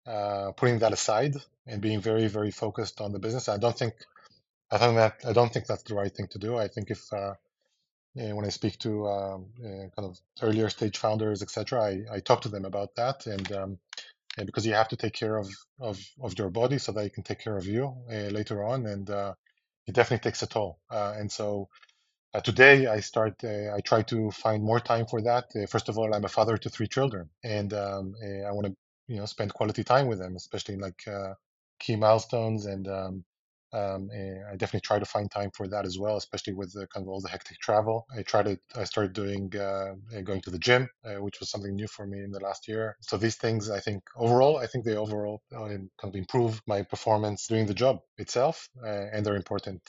uh, 0.06 0.52
putting 0.52 0.80
that 0.80 0.92
aside 0.92 1.34
and 1.66 1.82
being 1.82 2.00
very 2.00 2.28
very 2.28 2.50
focused 2.50 3.00
on 3.00 3.12
the 3.12 3.18
business. 3.20 3.48
I 3.48 3.58
don't 3.58 3.78
think 3.78 3.94
I 4.70 4.78
think 4.78 4.96
that 4.96 5.16
I 5.26 5.32
don't 5.32 5.52
think 5.52 5.66
that's 5.66 5.84
the 5.84 5.96
right 5.96 6.14
thing 6.14 6.28
to 6.32 6.38
do. 6.38 6.58
I 6.58 6.68
think 6.68 6.90
if 6.90 7.12
uh, 8.16 8.34
when 8.34 8.44
I 8.44 8.50
speak 8.50 8.78
to 8.80 9.08
um, 9.08 9.46
uh, 9.64 9.88
kind 9.96 10.10
of 10.10 10.20
earlier 10.42 10.68
stage 10.68 10.98
founders, 10.98 11.42
etc., 11.42 11.82
I, 11.82 12.16
I 12.16 12.20
talk 12.20 12.42
to 12.42 12.50
them 12.50 12.64
about 12.66 12.94
that, 12.96 13.26
and, 13.26 13.52
um, 13.52 13.78
and 14.38 14.46
because 14.46 14.66
you 14.66 14.74
have 14.74 14.88
to 14.88 14.96
take 14.96 15.14
care 15.14 15.36
of, 15.36 15.50
of, 15.80 16.00
of 16.22 16.38
your 16.38 16.50
body 16.50 16.78
so 16.78 16.92
that 16.92 17.04
you 17.04 17.10
can 17.10 17.24
take 17.24 17.40
care 17.40 17.56
of 17.56 17.66
you 17.66 17.94
uh, 18.10 18.30
later 18.30 18.64
on, 18.64 18.86
and 18.86 19.10
uh, 19.10 19.34
it 19.86 19.94
definitely 19.94 20.28
takes 20.28 20.42
a 20.42 20.46
toll. 20.46 20.78
Uh, 20.90 21.14
and 21.18 21.32
so 21.32 21.68
uh, 22.34 22.40
today, 22.40 22.86
I 22.86 23.00
start. 23.00 23.42
Uh, 23.44 23.74
I 23.74 23.80
try 23.80 24.02
to 24.02 24.30
find 24.30 24.62
more 24.62 24.80
time 24.80 25.06
for 25.06 25.22
that. 25.22 25.46
First 25.68 25.88
of 25.88 25.98
all, 25.98 26.14
I'm 26.14 26.24
a 26.24 26.28
father 26.28 26.56
to 26.58 26.70
three 26.70 26.88
children, 26.88 27.30
and 27.44 27.72
um, 27.74 28.14
I 28.24 28.52
want 28.52 28.66
to 28.68 28.76
you 29.10 29.18
know 29.18 29.26
spend 29.26 29.52
quality 29.54 29.84
time 29.84 30.06
with 30.06 30.18
them, 30.20 30.36
especially 30.36 30.74
in 30.74 30.80
like 30.80 31.02
uh, 31.06 31.34
key 31.80 31.96
milestones. 31.96 32.66
And 32.66 32.86
um, 32.88 33.24
um, 33.72 34.08
and 34.12 34.44
I 34.48 34.56
definitely 34.56 34.80
try 34.80 34.98
to 34.98 35.04
find 35.04 35.30
time 35.30 35.50
for 35.56 35.68
that 35.68 35.84
as 35.86 35.96
well, 35.98 36.16
especially 36.16 36.54
with 36.54 36.72
the, 36.72 36.86
kind 36.88 37.04
of 37.04 37.08
all 37.08 37.20
the 37.20 37.28
hectic 37.28 37.58
travel. 37.58 38.06
I 38.16 38.22
try 38.22 38.42
to 38.42 38.58
I 38.76 38.84
started 38.84 39.12
doing 39.12 39.52
uh, 39.56 39.94
uh, 40.16 40.20
going 40.22 40.40
to 40.42 40.50
the 40.50 40.58
gym, 40.58 40.88
uh, 41.04 41.22
which 41.22 41.38
was 41.40 41.50
something 41.50 41.74
new 41.74 41.86
for 41.86 42.06
me 42.06 42.18
in 42.18 42.30
the 42.32 42.40
last 42.40 42.66
year. 42.68 42.96
So 43.00 43.16
these 43.16 43.36
things, 43.36 43.70
I 43.70 43.80
think 43.80 44.02
overall, 44.16 44.58
I 44.58 44.66
think 44.66 44.84
they 44.84 44.96
overall 44.96 45.42
uh, 45.54 45.68
kind 45.68 45.88
of 46.02 46.16
improve 46.16 46.60
my 46.66 46.82
performance 46.82 47.46
doing 47.46 47.66
the 47.66 47.74
job 47.74 47.98
itself, 48.18 48.68
and 48.82 49.24
they're 49.24 49.36
important 49.36 49.82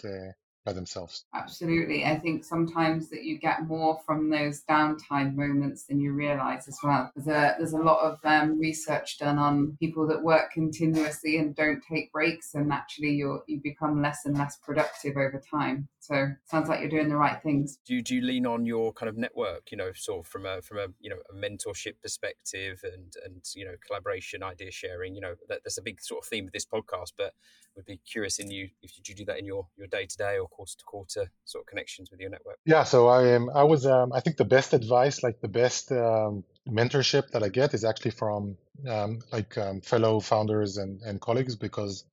by 0.66 0.74
themselves. 0.74 1.26
Absolutely. 1.34 2.06
I 2.06 2.20
think 2.20 2.44
sometimes 2.44 3.10
that 3.10 3.24
you 3.24 3.40
get 3.40 3.68
more 3.68 4.00
from 4.06 4.30
those 4.30 4.64
downtime 4.70 5.36
moments 5.36 5.86
than 5.86 6.00
you 6.00 6.14
realize 6.14 6.68
as 6.68 6.78
well. 6.84 7.12
There's 7.16 7.28
a, 7.28 7.56
there's 7.58 7.74
a 7.74 7.80
lot 7.80 8.00
of 8.02 8.20
um, 8.24 8.60
research 8.60 9.18
done 9.18 9.40
on 9.40 9.78
people 9.80 10.08
that 10.08 10.24
work 10.24 10.52
continuously 10.52 11.38
and 11.38 11.56
don't 11.56 11.82
take 11.92 12.12
breaks, 12.12 12.54
and 12.54 12.72
actually 12.72 13.12
you 13.12 13.42
you 13.48 13.60
become 13.64 14.02
less 14.02 14.26
and 14.26 14.38
less 14.38 14.58
productive 14.58 15.18
over 15.18 15.42
time. 15.50 15.88
So 16.00 16.28
sounds 16.46 16.70
like 16.70 16.80
you're 16.80 16.90
doing 16.90 17.10
the 17.10 17.16
right 17.16 17.42
things. 17.42 17.78
Do 17.86 17.96
you, 17.96 18.02
do 18.02 18.16
you 18.16 18.22
lean 18.22 18.46
on 18.46 18.66
your 18.66 18.92
kind 18.94 19.10
of 19.10 19.18
network, 19.18 19.72
you 19.72 19.78
know, 19.78 19.92
sort 19.94 20.26
of 20.26 20.32
from 20.32 20.46
a 20.46 20.62
from 20.62 20.78
a 20.78 20.88
you 21.00 21.10
know 21.10 21.18
a 21.30 21.36
mentorship 21.36 22.02
perspective 22.02 22.82
and 22.84 23.14
and 23.26 23.44
you 23.56 23.66
know 23.66 23.76
collaboration, 23.86 24.44
idea 24.44 24.72
sharing? 24.72 25.16
You 25.16 25.22
know, 25.22 25.34
that, 25.48 25.62
that's 25.64 25.78
a 25.78 25.84
big 25.84 26.02
sort 26.02 26.24
of 26.24 26.30
theme 26.30 26.46
of 26.46 26.52
this 26.52 26.66
podcast. 26.66 27.14
But 27.18 27.34
would 27.76 27.86
be 27.86 28.02
curious 28.06 28.40
in 28.40 28.52
you 28.52 28.70
if 28.82 28.92
you 28.98 29.16
do 29.16 29.26
that 29.26 29.40
in 29.40 29.46
your 29.46 29.68
your 29.78 29.88
day 29.88 30.06
to 30.06 30.18
day 30.18 30.38
or 30.38 30.48
quarter 30.52 30.74
to 30.78 30.86
quarter 30.86 31.32
sort 31.46 31.64
of 31.64 31.68
connections 31.68 32.12
with 32.12 32.20
your 32.20 32.30
network. 32.30 32.58
Yeah, 32.66 32.84
so 32.84 33.08
I 33.08 33.30
am. 33.30 33.50
I 33.50 33.64
was. 33.64 33.86
Um, 33.86 34.14
I 34.14 34.20
think 34.20 34.38
the 34.38 34.46
best 34.46 34.74
advice, 34.74 35.24
like 35.24 35.42
the 35.42 35.48
best 35.48 35.92
um, 35.92 36.44
mentorship 36.68 37.32
that 37.32 37.44
I 37.44 37.50
get, 37.50 37.74
is 37.74 37.84
actually 37.84 38.12
from 38.12 38.58
um, 38.88 39.20
like 39.32 39.58
um, 39.58 39.82
fellow 39.82 40.20
founders 40.20 40.78
and 40.78 41.02
and 41.02 41.20
colleagues 41.20 41.56
because 41.56 42.06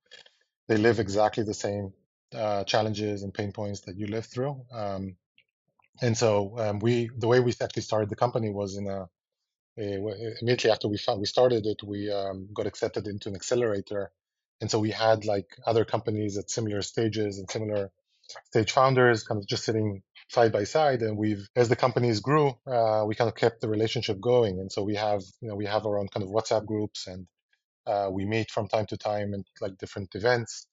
they 0.67 0.77
live 0.77 0.99
exactly 0.99 1.43
the 1.43 1.53
same 1.53 1.93
uh, 2.33 2.63
challenges 2.63 3.23
and 3.23 3.33
pain 3.33 3.51
points 3.51 3.81
that 3.81 3.97
you 3.97 4.07
live 4.07 4.25
through. 4.25 4.61
Um, 4.71 5.15
and 6.01 6.17
so 6.17 6.57
um, 6.57 6.79
we, 6.79 7.09
the 7.17 7.27
way 7.27 7.39
we 7.41 7.53
actually 7.61 7.81
started 7.81 8.09
the 8.09 8.15
company 8.15 8.49
was 8.51 8.77
in 8.77 8.87
a, 8.87 9.09
a 9.77 10.35
immediately 10.41 10.71
after 10.71 10.87
we 10.87 10.97
found, 10.97 11.19
we 11.19 11.25
started 11.25 11.65
it, 11.65 11.83
we 11.83 12.07
got 12.53 12.67
accepted 12.67 13.07
into 13.07 13.29
an 13.29 13.35
accelerator 13.35 14.11
and 14.61 14.69
so 14.69 14.79
we 14.79 14.91
had 14.91 15.25
like 15.25 15.57
other 15.65 15.85
companies 15.85 16.37
at 16.37 16.49
similar 16.49 16.81
stages 16.81 17.39
and 17.39 17.49
similar 17.49 17.91
stage 18.47 18.71
founders 18.71 19.23
kind 19.23 19.39
of 19.39 19.47
just 19.47 19.63
sitting 19.65 20.01
side 20.29 20.51
by 20.51 20.63
side 20.63 21.01
and 21.01 21.17
we've 21.17 21.47
as 21.55 21.69
the 21.69 21.75
companies 21.75 22.19
grew 22.21 22.49
uh, 22.67 23.03
we 23.07 23.15
kind 23.15 23.29
of 23.29 23.35
kept 23.35 23.61
the 23.61 23.69
relationship 23.69 24.19
going. 24.21 24.59
And 24.59 24.71
so 24.71 24.83
we 24.83 24.95
have 24.95 25.21
you 25.41 25.49
know 25.49 25.55
we 25.55 25.65
have 25.65 25.85
our 25.85 25.99
own 25.99 26.07
kind 26.09 26.23
of 26.23 26.29
whatsapp 26.29 26.65
groups 26.65 27.07
and 27.07 27.27
uh, 27.87 28.09
we 28.11 28.25
meet 28.25 28.51
from 28.51 28.67
time 28.67 28.87
to 28.87 28.97
time 28.97 29.33
and 29.33 29.45
like 29.61 29.77
different 29.77 30.15
events. 30.15 30.67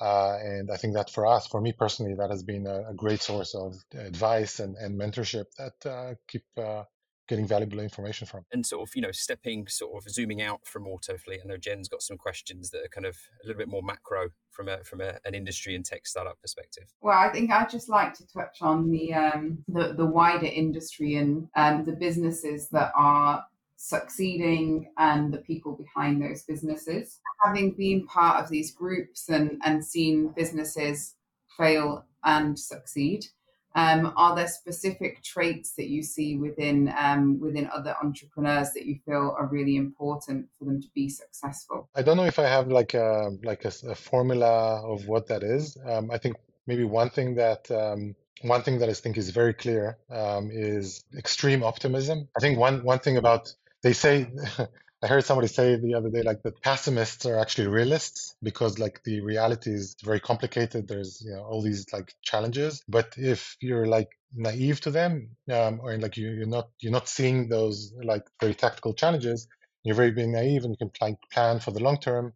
Uh, 0.00 0.36
and 0.42 0.70
i 0.72 0.76
think 0.76 0.94
that 0.94 1.10
for 1.10 1.26
us 1.26 1.46
for 1.46 1.60
me 1.60 1.72
personally 1.72 2.14
that 2.18 2.30
has 2.30 2.42
been 2.42 2.66
a, 2.66 2.90
a 2.90 2.94
great 2.94 3.22
source 3.22 3.54
of 3.54 3.74
advice 3.94 4.60
and, 4.60 4.76
and 4.76 5.00
mentorship 5.00 5.46
that 5.58 5.74
uh, 5.90 6.14
keep 6.28 6.44
uh, 6.58 6.82
getting 7.28 7.46
valuable 7.46 7.80
information 7.80 8.26
from. 8.26 8.44
And 8.52 8.64
sort 8.64 8.88
of, 8.88 8.94
you 8.94 9.02
know, 9.02 9.12
stepping, 9.12 9.66
sort 9.68 9.96
of 9.96 10.10
zooming 10.10 10.42
out 10.42 10.60
from 10.66 10.84
Autofleet. 10.84 11.40
I 11.42 11.46
know 11.46 11.56
Jen's 11.56 11.88
got 11.88 12.02
some 12.02 12.16
questions 12.16 12.70
that 12.70 12.84
are 12.84 12.88
kind 12.88 13.06
of 13.06 13.16
a 13.42 13.46
little 13.46 13.58
bit 13.58 13.68
more 13.68 13.82
macro 13.82 14.28
from 14.50 14.68
a 14.68 14.84
from 14.84 15.00
a, 15.00 15.18
an 15.24 15.34
industry 15.34 15.74
and 15.74 15.84
tech 15.84 16.06
startup 16.06 16.40
perspective. 16.40 16.84
Well, 17.00 17.18
I 17.18 17.32
think 17.32 17.50
I'd 17.50 17.70
just 17.70 17.88
like 17.88 18.14
to 18.14 18.26
touch 18.26 18.58
on 18.60 18.90
the 18.90 19.14
um, 19.14 19.58
the, 19.68 19.94
the 19.94 20.06
wider 20.06 20.46
industry 20.46 21.16
and 21.16 21.48
um, 21.56 21.84
the 21.84 21.92
businesses 21.92 22.68
that 22.70 22.92
are 22.96 23.44
succeeding 23.76 24.90
and 24.98 25.32
the 25.32 25.38
people 25.38 25.76
behind 25.76 26.22
those 26.22 26.42
businesses. 26.44 27.20
Having 27.44 27.74
been 27.76 28.06
part 28.06 28.42
of 28.42 28.48
these 28.48 28.72
groups 28.72 29.28
and, 29.28 29.60
and 29.64 29.84
seen 29.84 30.32
businesses 30.34 31.14
fail 31.58 32.06
and 32.24 32.58
succeed, 32.58 33.26
um, 33.74 34.12
are 34.16 34.36
there 34.36 34.46
specific 34.46 35.22
traits 35.22 35.72
that 35.74 35.88
you 35.88 36.02
see 36.02 36.36
within 36.36 36.92
um, 36.96 37.40
within 37.40 37.68
other 37.72 37.96
entrepreneurs 38.02 38.72
that 38.74 38.86
you 38.86 38.98
feel 39.04 39.34
are 39.36 39.46
really 39.46 39.76
important 39.76 40.48
for 40.58 40.66
them 40.66 40.80
to 40.80 40.88
be 40.94 41.08
successful? 41.08 41.88
I 41.94 42.02
don't 42.02 42.16
know 42.16 42.24
if 42.24 42.38
I 42.38 42.46
have 42.46 42.68
like 42.68 42.94
a 42.94 43.30
like 43.42 43.64
a, 43.64 43.72
a 43.88 43.94
formula 43.94 44.80
of 44.84 45.06
what 45.08 45.26
that 45.28 45.42
is. 45.42 45.76
Um, 45.84 46.10
I 46.10 46.18
think 46.18 46.36
maybe 46.66 46.84
one 46.84 47.10
thing 47.10 47.34
that 47.34 47.68
um, 47.70 48.14
one 48.42 48.62
thing 48.62 48.78
that 48.78 48.88
I 48.88 48.92
think 48.92 49.18
is 49.18 49.30
very 49.30 49.54
clear 49.54 49.98
um, 50.10 50.50
is 50.52 51.04
extreme 51.16 51.64
optimism. 51.64 52.28
I 52.36 52.40
think 52.40 52.58
one 52.58 52.84
one 52.84 53.00
thing 53.00 53.16
about 53.16 53.52
they 53.82 53.92
say 53.92 54.28
I 55.04 55.06
heard 55.08 55.24
somebody 55.26 55.48
say 55.48 55.76
the 55.76 55.94
other 55.94 56.08
day, 56.08 56.22
like 56.22 56.42
that 56.44 56.62
pessimists 56.62 57.26
are 57.26 57.38
actually 57.38 57.68
realists 57.68 58.34
because 58.42 58.78
like 58.78 59.02
the 59.04 59.20
reality 59.20 59.70
is 59.70 59.96
very 60.02 60.18
complicated. 60.18 60.88
There's 60.88 61.22
you 61.22 61.34
know 61.34 61.42
all 61.44 61.60
these 61.60 61.84
like 61.92 62.14
challenges, 62.22 62.82
but 62.88 63.12
if 63.18 63.58
you're 63.60 63.86
like 63.86 64.08
naive 64.34 64.80
to 64.82 64.90
them, 64.90 65.36
um, 65.52 65.80
or 65.82 65.98
like 65.98 66.16
you, 66.16 66.30
you're 66.30 66.46
not 66.46 66.70
you're 66.80 66.92
not 66.92 67.06
seeing 67.08 67.48
those 67.50 67.92
like 68.02 68.24
very 68.40 68.54
tactical 68.54 68.94
challenges, 68.94 69.46
you're 69.82 69.94
very 69.94 70.10
being 70.12 70.32
naive 70.32 70.64
and 70.64 70.72
you 70.72 70.78
can 70.78 70.88
plan 70.88 71.18
plan 71.30 71.60
for 71.60 71.72
the 71.72 71.80
long 71.82 71.98
term, 71.98 72.32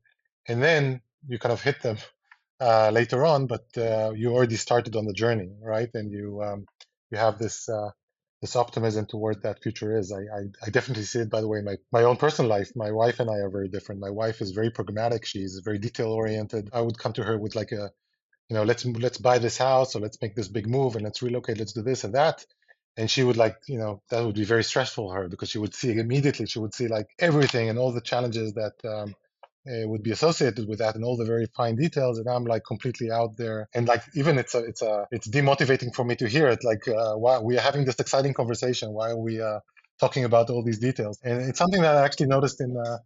and 0.47 0.63
then 0.63 1.01
you 1.27 1.39
kind 1.39 1.55
of 1.55 1.63
hit 1.63 1.81
them 1.81 1.97
uh, 2.61 2.91
later 2.91 3.25
on, 3.25 3.47
but 3.47 3.67
uh, 3.79 4.13
you 4.15 4.35
already 4.35 4.57
started 4.57 4.95
on 4.95 5.07
the 5.07 5.15
journey, 5.15 5.51
right? 5.63 5.89
And 5.95 6.13
you 6.13 6.43
um, 6.43 6.67
you 7.11 7.17
have 7.17 7.39
this 7.39 7.69
uh, 7.71 7.91
this 8.41 8.57
optimism 8.57 9.07
toward 9.07 9.43
that 9.43 9.63
future 9.63 9.97
is. 9.97 10.13
I, 10.13 10.21
I, 10.21 10.41
I, 10.65 10.71
definitely 10.71 11.05
see 11.05 11.21
it, 11.21 11.31
by 11.31 11.41
the 11.41 11.49
way, 11.49 11.61
my, 11.61 11.77
my 11.91 12.05
own 12.05 12.17
personal 12.17 12.49
life. 12.49 12.71
My 12.77 12.93
wife 12.93 13.19
and 13.21 13.29
I 13.29 13.39
are 13.39 13.51
very 13.51 13.69
different. 13.69 14.01
My 14.01 14.11
wife 14.11 14.41
is 14.41 14.53
very 14.53 14.71
pragmatic. 14.71 15.27
She's 15.27 15.61
very 15.65 15.79
detail 15.79 16.13
oriented. 16.13 16.71
I 16.73 16.81
would 16.81 16.99
come 16.99 17.13
to 17.15 17.25
her 17.25 17.37
with 17.37 17.57
like 17.57 17.73
a, 17.73 17.91
you 18.49 18.55
know, 18.55 18.63
let's 18.63 18.85
let's 18.87 19.19
buy 19.19 19.39
this 19.39 19.59
house 19.59 19.97
or 19.97 20.01
let's 20.01 20.21
make 20.23 20.35
this 20.35 20.49
big 20.49 20.69
move 20.69 20.95
and 20.95 21.05
let's 21.05 21.21
relocate, 21.21 21.59
let's 21.59 21.73
do 21.73 21.83
this 21.83 22.05
and 22.05 22.15
that. 22.15 22.47
And 22.97 23.11
she 23.11 23.23
would 23.23 23.37
like, 23.37 23.57
you 23.67 23.79
know, 23.79 24.03
that 24.11 24.25
would 24.25 24.35
be 24.35 24.45
very 24.45 24.65
stressful 24.65 25.09
for 25.09 25.15
her 25.17 25.29
because 25.29 25.51
she 25.51 25.59
would 25.59 25.75
see 25.75 25.93
immediately, 25.93 26.47
she 26.47 26.59
would 26.59 26.75
see 26.75 26.89
like 26.89 27.09
everything 27.19 27.69
and 27.69 27.79
all 27.79 27.93
the 27.93 28.01
challenges 28.01 28.55
that 28.55 28.75
um, 28.85 29.15
uh, 29.67 29.87
would 29.89 30.03
be 30.03 30.13
associated 30.13 30.69
with 30.69 30.79
that 30.79 30.95
and 30.95 31.05
all 31.05 31.17
the 31.17 31.25
very 31.25 31.47
fine 31.57 31.75
details 31.75 32.19
and 32.19 32.29
i'm 32.29 32.45
like 32.45 32.63
completely 32.65 33.11
out 33.11 33.37
there. 33.37 33.69
And 33.75 33.87
like 33.89 34.03
even 34.15 34.39
it's 34.39 34.55
a 34.55 34.61
it's 34.65 34.83
a 34.83 35.07
it's 35.11 35.29
demotivating 35.29 35.95
for 35.95 36.05
me 36.05 36.15
to 36.17 36.29
hear 36.29 36.49
it 36.49 36.63
like 36.65 36.87
uh, 36.89 37.15
why 37.15 37.41
we 37.41 37.57
are 37.59 37.61
having 37.61 37.85
this 37.85 37.99
exciting 37.99 38.35
conversation 38.35 38.93
why 38.93 39.11
are 39.11 39.19
we 39.19 39.41
uh, 39.41 39.61
talking 40.01 40.25
about 40.25 40.49
all 40.51 40.63
these 40.63 40.79
details? 40.79 41.19
And 41.25 41.43
it's 41.43 41.59
something 41.59 41.83
that 41.83 41.97
i 41.97 42.05
actually 42.05 42.27
noticed 42.27 42.61
in 42.61 42.77
uh, 42.77 42.99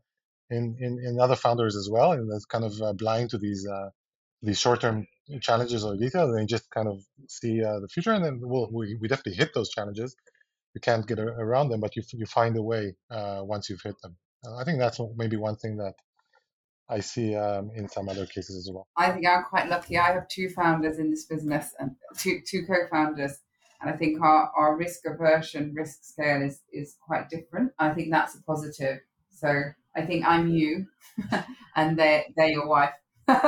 in, 0.51 0.77
in, 0.79 0.99
in 1.07 1.19
other 1.19 1.37
founders 1.37 1.75
as 1.75 1.89
well 1.91 2.13
and 2.13 2.31
that's 2.31 2.45
kind 2.45 2.65
of 2.65 2.75
uh, 2.83 2.93
blind 2.93 3.31
to 3.31 3.39
these 3.39 3.67
uh, 3.67 3.89
these 4.43 4.61
short-term 4.61 5.07
challenges 5.41 5.85
or 5.85 5.97
details. 5.97 6.35
And 6.37 6.49
just 6.49 6.69
kind 6.71 6.89
of 6.89 7.01
see 7.29 7.61
the 7.61 7.89
future 7.91 8.13
and 8.13 8.25
then 8.25 8.41
we'll, 8.43 8.69
we, 8.73 8.97
we 9.01 9.09
definitely 9.09 9.35
hit 9.35 9.55
those 9.55 9.71
challenges. 9.71 10.15
You 10.75 10.81
can't 10.81 11.07
get 11.07 11.19
around 11.19 11.71
them 11.71 11.81
but 11.81 11.97
you, 11.97 12.03
you 12.13 12.27
find 12.27 12.57
a 12.57 12.63
way 12.63 12.95
once 13.11 13.71
you've 13.71 13.83
hit 13.83 13.97
them. 14.03 14.17
I 14.61 14.65
think 14.65 14.79
that's 14.79 15.01
maybe 15.17 15.37
one 15.37 15.57
thing 15.57 15.77
that 15.77 15.95
I 16.93 17.01
see 17.01 17.35
um, 17.35 17.71
in 17.75 17.89
some 17.89 18.09
other 18.09 18.27
cases 18.27 18.57
as 18.57 18.71
well. 18.73 18.87
I 18.97 19.11
think 19.11 19.27
I'm 19.27 19.45
quite 19.45 19.69
lucky. 19.69 19.97
I 19.97 20.13
have 20.13 20.29
two 20.29 20.51
founders 20.51 20.99
in 20.99 21.11
this 21.11 21.25
business 21.25 21.75
and 21.79 21.93
two 22.19 22.41
two 22.47 22.67
co-founders, 22.67 23.39
and 23.81 23.91
I 23.91 23.97
think 23.97 24.21
our, 24.21 24.51
our 24.57 24.77
risk 24.77 25.01
aversion, 25.07 25.73
risk 25.75 26.01
scale 26.03 26.43
is 26.43 26.61
is 26.73 26.97
quite 27.01 27.31
different. 27.31 27.73
I 27.79 27.91
think 27.95 28.11
that's 28.11 28.35
a 28.35 28.43
positive. 28.43 28.99
So 29.31 29.63
I 29.97 30.03
think 30.03 30.27
I'm 30.27 30.49
you, 30.51 30.87
and 31.77 31.99
they 31.99 32.33
they're 32.37 32.51
your 32.51 32.69
wife. 32.69 32.93
Which 33.29 33.39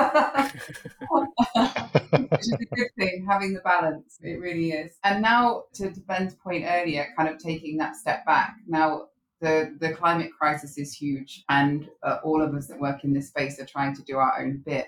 is 2.40 2.52
a 2.52 2.74
good 2.74 2.88
thing, 2.96 3.26
having 3.28 3.52
the 3.52 3.60
balance. 3.64 4.18
It 4.22 4.40
really 4.40 4.70
is. 4.70 4.96
And 5.02 5.20
now, 5.20 5.64
to 5.74 5.92
Ben's 6.06 6.34
point 6.36 6.64
earlier, 6.66 7.08
kind 7.18 7.28
of 7.28 7.38
taking 7.38 7.76
that 7.78 7.96
step 7.96 8.24
back. 8.24 8.54
Now, 8.66 9.08
the, 9.44 9.76
the 9.78 9.92
climate 9.94 10.30
crisis 10.38 10.78
is 10.78 10.92
huge, 10.92 11.44
and 11.48 11.88
uh, 12.02 12.18
all 12.24 12.42
of 12.42 12.54
us 12.54 12.66
that 12.68 12.80
work 12.80 13.04
in 13.04 13.12
this 13.12 13.28
space 13.28 13.60
are 13.60 13.66
trying 13.66 13.94
to 13.94 14.02
do 14.02 14.16
our 14.16 14.40
own 14.40 14.62
bit. 14.64 14.86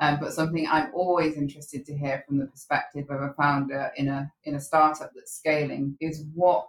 Um, 0.00 0.18
but 0.20 0.32
something 0.32 0.66
I'm 0.68 0.90
always 0.92 1.36
interested 1.36 1.86
to 1.86 1.96
hear 1.96 2.24
from 2.26 2.38
the 2.38 2.46
perspective 2.46 3.06
of 3.10 3.22
a 3.22 3.32
founder 3.34 3.92
in 3.96 4.08
a 4.08 4.30
in 4.42 4.56
a 4.56 4.60
startup 4.60 5.12
that's 5.14 5.36
scaling 5.36 5.96
is 6.00 6.24
what 6.34 6.68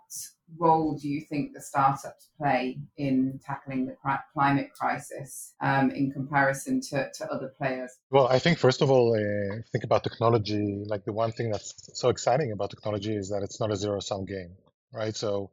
role 0.60 0.96
do 0.96 1.10
you 1.10 1.22
think 1.22 1.54
the 1.54 1.60
startups 1.60 2.30
play 2.38 2.78
in 2.98 3.40
tackling 3.44 3.88
the 3.88 3.96
climate 4.32 4.70
crisis 4.78 5.56
um, 5.60 5.90
in 5.90 6.12
comparison 6.12 6.80
to, 6.80 7.10
to 7.16 7.26
other 7.34 7.52
players? 7.58 7.92
Well, 8.12 8.28
I 8.28 8.38
think 8.38 8.60
first 8.60 8.84
of 8.84 8.92
all, 8.92 9.16
uh, 9.16 9.62
think 9.72 9.84
about 9.84 10.04
technology. 10.04 10.84
Like 10.86 11.04
the 11.04 11.14
one 11.14 11.32
thing 11.32 11.50
that's 11.50 11.74
so 12.00 12.10
exciting 12.10 12.52
about 12.52 12.70
technology 12.70 13.16
is 13.16 13.30
that 13.30 13.42
it's 13.42 13.60
not 13.60 13.72
a 13.72 13.76
zero 13.76 14.00
sum 14.02 14.26
game, 14.26 14.52
right? 14.94 15.16
So 15.16 15.50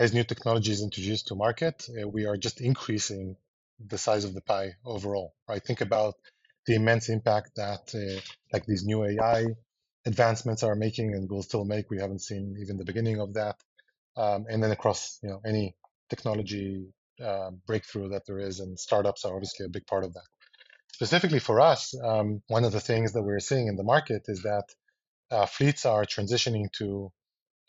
as 0.00 0.14
new 0.14 0.24
technologies 0.24 0.82
introduced 0.82 1.28
to 1.28 1.34
market, 1.34 1.86
uh, 1.90 2.08
we 2.08 2.24
are 2.24 2.38
just 2.38 2.62
increasing 2.62 3.36
the 3.86 3.98
size 3.98 4.24
of 4.24 4.32
the 4.32 4.40
pie 4.40 4.72
overall, 4.84 5.34
right? 5.46 5.62
Think 5.62 5.82
about 5.82 6.14
the 6.66 6.74
immense 6.74 7.10
impact 7.10 7.50
that 7.56 7.94
uh, 7.94 8.20
like 8.50 8.64
these 8.64 8.84
new 8.84 9.04
AI 9.04 9.44
advancements 10.06 10.62
are 10.62 10.74
making 10.74 11.14
and 11.14 11.30
will 11.30 11.42
still 11.42 11.66
make. 11.66 11.90
We 11.90 11.98
haven't 11.98 12.22
seen 12.22 12.56
even 12.62 12.78
the 12.78 12.84
beginning 12.86 13.20
of 13.20 13.34
that. 13.34 13.56
Um, 14.16 14.46
and 14.48 14.62
then 14.62 14.70
across, 14.70 15.18
you 15.22 15.28
know, 15.28 15.40
any 15.46 15.76
technology 16.08 16.86
uh, 17.22 17.50
breakthrough 17.66 18.08
that 18.08 18.22
there 18.26 18.38
is, 18.38 18.60
and 18.60 18.80
startups 18.80 19.26
are 19.26 19.34
obviously 19.34 19.66
a 19.66 19.70
big 19.70 19.86
part 19.86 20.04
of 20.04 20.14
that. 20.14 20.26
Specifically 20.94 21.40
for 21.40 21.60
us, 21.60 21.94
um, 22.02 22.42
one 22.48 22.64
of 22.64 22.72
the 22.72 22.80
things 22.80 23.12
that 23.12 23.22
we're 23.22 23.40
seeing 23.40 23.68
in 23.68 23.76
the 23.76 23.84
market 23.84 24.22
is 24.28 24.42
that 24.42 24.64
uh, 25.30 25.44
fleets 25.44 25.84
are 25.84 26.04
transitioning 26.04 26.72
to 26.78 27.12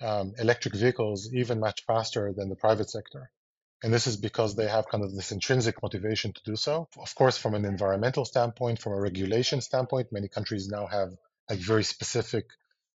um, 0.01 0.33
electric 0.37 0.75
vehicles 0.75 1.33
even 1.33 1.59
much 1.59 1.85
faster 1.85 2.33
than 2.33 2.49
the 2.49 2.55
private 2.55 2.89
sector. 2.89 3.31
And 3.83 3.93
this 3.93 4.05
is 4.05 4.17
because 4.17 4.55
they 4.55 4.67
have 4.67 4.87
kind 4.87 5.03
of 5.03 5.13
this 5.15 5.31
intrinsic 5.31 5.81
motivation 5.81 6.33
to 6.33 6.41
do 6.43 6.55
so. 6.55 6.87
Of 6.97 7.15
course, 7.15 7.37
from 7.37 7.55
an 7.55 7.65
environmental 7.65 8.25
standpoint, 8.25 8.79
from 8.79 8.93
a 8.93 8.99
regulation 8.99 9.61
standpoint, 9.61 10.11
many 10.11 10.27
countries 10.27 10.67
now 10.67 10.85
have 10.85 11.09
like 11.49 11.59
very 11.59 11.83
specific 11.83 12.45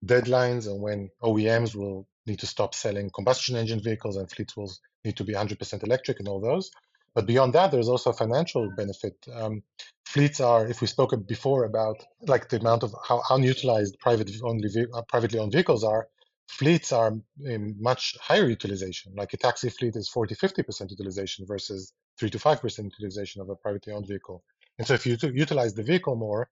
deadlines 0.05 0.67
and 0.67 0.81
when 0.81 1.09
OEMs 1.23 1.75
will 1.75 2.07
need 2.27 2.39
to 2.39 2.47
stop 2.47 2.75
selling 2.75 3.09
combustion 3.09 3.55
engine 3.55 3.81
vehicles 3.81 4.15
and 4.17 4.29
fleets 4.29 4.55
will 4.55 4.71
need 5.03 5.17
to 5.17 5.23
be 5.23 5.33
100% 5.33 5.83
electric 5.83 6.19
and 6.19 6.27
all 6.27 6.39
those. 6.39 6.71
But 7.15 7.25
beyond 7.25 7.53
that, 7.53 7.71
there's 7.71 7.87
also 7.87 8.09
a 8.09 8.13
financial 8.13 8.69
benefit. 8.75 9.15
Um, 9.31 9.63
fleets 10.05 10.41
are, 10.41 10.67
if 10.67 10.81
we 10.81 10.87
spoke 10.87 11.13
before 11.25 11.63
about 11.63 12.03
like 12.21 12.49
the 12.49 12.59
amount 12.59 12.83
of 12.83 12.93
how 13.07 13.21
unutilized 13.29 13.97
private 13.99 14.29
only 14.43 14.69
uh, 14.93 15.01
privately 15.03 15.39
owned 15.39 15.53
vehicles 15.53 15.83
are, 15.83 16.09
fleets 16.47 16.91
are 16.91 17.13
in 17.43 17.75
much 17.79 18.15
higher 18.21 18.47
utilization. 18.47 19.13
Like 19.15 19.33
a 19.33 19.37
taxi 19.37 19.69
fleet 19.69 19.95
is 19.95 20.09
40, 20.09 20.35
50% 20.35 20.91
utilization 20.91 21.45
versus 21.47 21.93
3 22.19 22.29
to 22.29 22.37
5% 22.37 22.83
utilization 22.83 23.41
of 23.41 23.49
a 23.49 23.55
privately 23.55 23.93
owned 23.93 24.07
vehicle. 24.07 24.43
And 24.77 24.87
so 24.87 24.93
if 24.93 25.05
you 25.05 25.17
utilize 25.33 25.73
the 25.73 25.83
vehicle 25.83 26.15
more, 26.15 26.49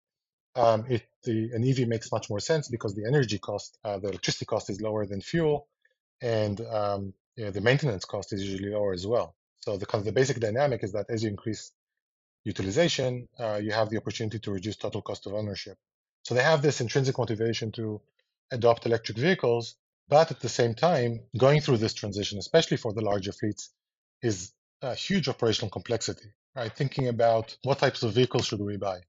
um, 0.56 0.86
it, 0.88 1.04
the, 1.24 1.50
an 1.54 1.68
EV 1.68 1.88
makes 1.88 2.12
much 2.12 2.30
more 2.30 2.40
sense 2.40 2.68
because 2.68 2.94
the 2.96 3.06
energy 3.08 3.40
cost, 3.40 3.78
uh, 3.84 3.98
the 3.98 4.10
electricity 4.10 4.46
cost 4.46 4.70
is 4.70 4.82
lower 4.82 5.06
than 5.06 5.20
fuel, 5.22 5.68
and 6.22 6.62
um, 6.62 7.14
you 7.36 7.46
know, 7.46 7.52
the 7.52 7.62
maintenance 7.62 8.06
cost 8.06 8.34
is 8.34 8.44
usually 8.44 8.70
lower 8.70 8.94
as 8.94 9.08
well. 9.08 9.36
So 9.62 9.78
the 9.78 9.86
the 10.02 10.12
basic 10.12 10.40
dynamic 10.40 10.84
is 10.84 10.92
that 10.92 11.08
as 11.10 11.24
you 11.24 11.30
increase 11.30 11.72
utilization, 12.44 13.28
uh, 13.40 13.60
you 13.64 13.72
have 13.72 13.90
the 13.90 13.98
opportunity 13.98 14.40
to 14.40 14.52
reduce 14.52 14.76
total 14.76 15.02
cost 15.02 15.26
of 15.26 15.34
ownership. 15.34 15.78
So 16.24 16.36
they 16.36 16.44
have 16.44 16.62
this 16.62 16.82
intrinsic 16.82 17.18
motivation 17.18 17.72
to 17.74 18.02
adopt 18.52 18.86
electric 18.86 19.18
vehicles, 19.18 19.76
but 20.10 20.32
at 20.32 20.40
the 20.40 20.50
same 20.50 20.76
time, 20.76 21.22
going 21.38 21.62
through 21.62 21.78
this 21.78 21.94
transition, 21.94 22.38
especially 22.40 22.78
for 22.78 22.94
the 22.94 23.02
larger 23.02 23.32
fleets, 23.32 23.72
is 24.22 24.54
a 24.82 24.96
huge 24.96 25.28
operational 25.28 25.70
complexity. 25.70 26.34
Right? 26.56 26.72
Thinking 26.72 27.08
about 27.08 27.58
what 27.64 27.80
types 27.80 28.04
of 28.04 28.14
vehicles 28.14 28.46
should 28.46 28.60
we 28.62 28.78
buy, 28.78 29.00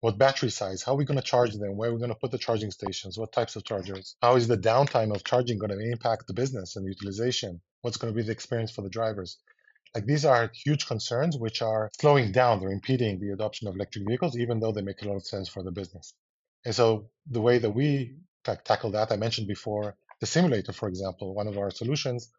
what 0.00 0.16
battery 0.16 0.50
size, 0.50 0.82
how 0.82 0.92
are 0.92 0.96
we 0.96 1.04
going 1.04 1.20
to 1.20 1.22
charge 1.22 1.52
them, 1.52 1.76
where 1.76 1.90
are 1.90 1.92
we 1.92 1.98
going 1.98 2.08
to 2.08 2.18
put 2.18 2.30
the 2.30 2.38
charging 2.38 2.70
stations, 2.70 3.18
what 3.18 3.32
types 3.32 3.54
of 3.54 3.64
chargers, 3.64 4.16
how 4.22 4.36
is 4.36 4.48
the 4.48 4.56
downtime 4.56 5.14
of 5.14 5.22
charging 5.22 5.58
going 5.58 5.72
to 5.72 5.90
impact 5.92 6.26
the 6.26 6.32
business 6.32 6.76
and 6.76 6.86
utilization, 6.86 7.60
what's 7.82 7.98
going 7.98 8.12
to 8.12 8.16
be 8.16 8.22
the 8.22 8.32
experience 8.32 8.70
for 8.70 8.80
the 8.80 8.88
drivers. 8.88 9.36
Like 9.94 10.06
these 10.06 10.24
are 10.24 10.50
huge 10.54 10.86
concerns 10.86 11.36
which 11.36 11.60
are 11.60 11.90
slowing 12.00 12.32
down, 12.32 12.60
they're 12.60 12.70
impeding 12.70 13.20
the 13.20 13.32
adoption 13.34 13.68
of 13.68 13.74
electric 13.74 14.06
vehicles, 14.06 14.38
even 14.38 14.58
though 14.58 14.72
they 14.72 14.80
make 14.80 15.02
a 15.02 15.08
lot 15.08 15.16
of 15.16 15.26
sense 15.26 15.50
for 15.50 15.62
the 15.62 15.70
business. 15.70 16.14
And 16.64 16.74
so 16.74 17.10
the 17.30 17.42
way 17.42 17.58
that 17.58 17.70
we 17.70 18.16
tackle 18.42 18.92
that, 18.92 19.12
I 19.12 19.16
mentioned 19.16 19.48
before, 19.48 19.96
the 20.20 20.26
simulator, 20.26 20.72
for 20.72 20.88
example, 20.88 21.34
one 21.34 21.48
of 21.48 21.58
our 21.58 21.70
solutions, 21.70 22.30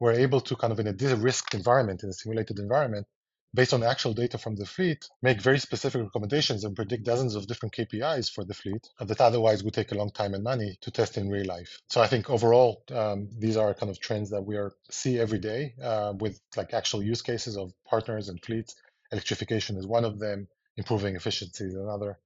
we're 0.00 0.12
able 0.12 0.40
to 0.40 0.56
kind 0.56 0.72
of 0.72 0.80
in 0.80 0.86
a 0.86 0.92
de-risked 0.92 1.54
environment, 1.54 2.02
in 2.02 2.08
a 2.10 2.12
simulated 2.12 2.58
environment, 2.58 3.06
based 3.54 3.72
on 3.72 3.84
actual 3.84 4.12
data 4.12 4.36
from 4.36 4.56
the 4.56 4.66
fleet, 4.66 5.08
make 5.22 5.40
very 5.40 5.58
specific 5.58 6.02
recommendations 6.02 6.64
and 6.64 6.74
predict 6.74 7.04
dozens 7.04 7.36
of 7.36 7.46
different 7.46 7.74
KPIs 7.74 8.30
for 8.30 8.44
the 8.44 8.54
fleet 8.54 8.88
that 8.98 9.20
otherwise 9.20 9.62
would 9.62 9.74
take 9.74 9.92
a 9.92 9.94
long 9.94 10.10
time 10.10 10.34
and 10.34 10.42
money 10.42 10.76
to 10.80 10.90
test 10.90 11.16
in 11.16 11.30
real 11.30 11.46
life. 11.46 11.78
So 11.88 12.00
I 12.00 12.08
think 12.08 12.28
overall, 12.28 12.82
um, 12.90 13.28
these 13.38 13.56
are 13.56 13.72
kind 13.74 13.90
of 13.90 14.00
trends 14.00 14.30
that 14.30 14.42
we 14.42 14.56
are 14.56 14.72
see 14.90 15.20
every 15.20 15.38
day 15.38 15.74
uh, 15.80 16.14
with 16.18 16.40
like 16.56 16.74
actual 16.74 17.02
use 17.02 17.22
cases 17.22 17.56
of 17.56 17.72
partners 17.88 18.28
and 18.28 18.42
fleets. 18.44 18.74
Electrification 19.12 19.76
is 19.76 19.86
one 19.86 20.04
of 20.04 20.18
them. 20.18 20.48
Improving 20.76 21.14
efficiency 21.14 21.64
is 21.64 21.74
another. 21.74 22.18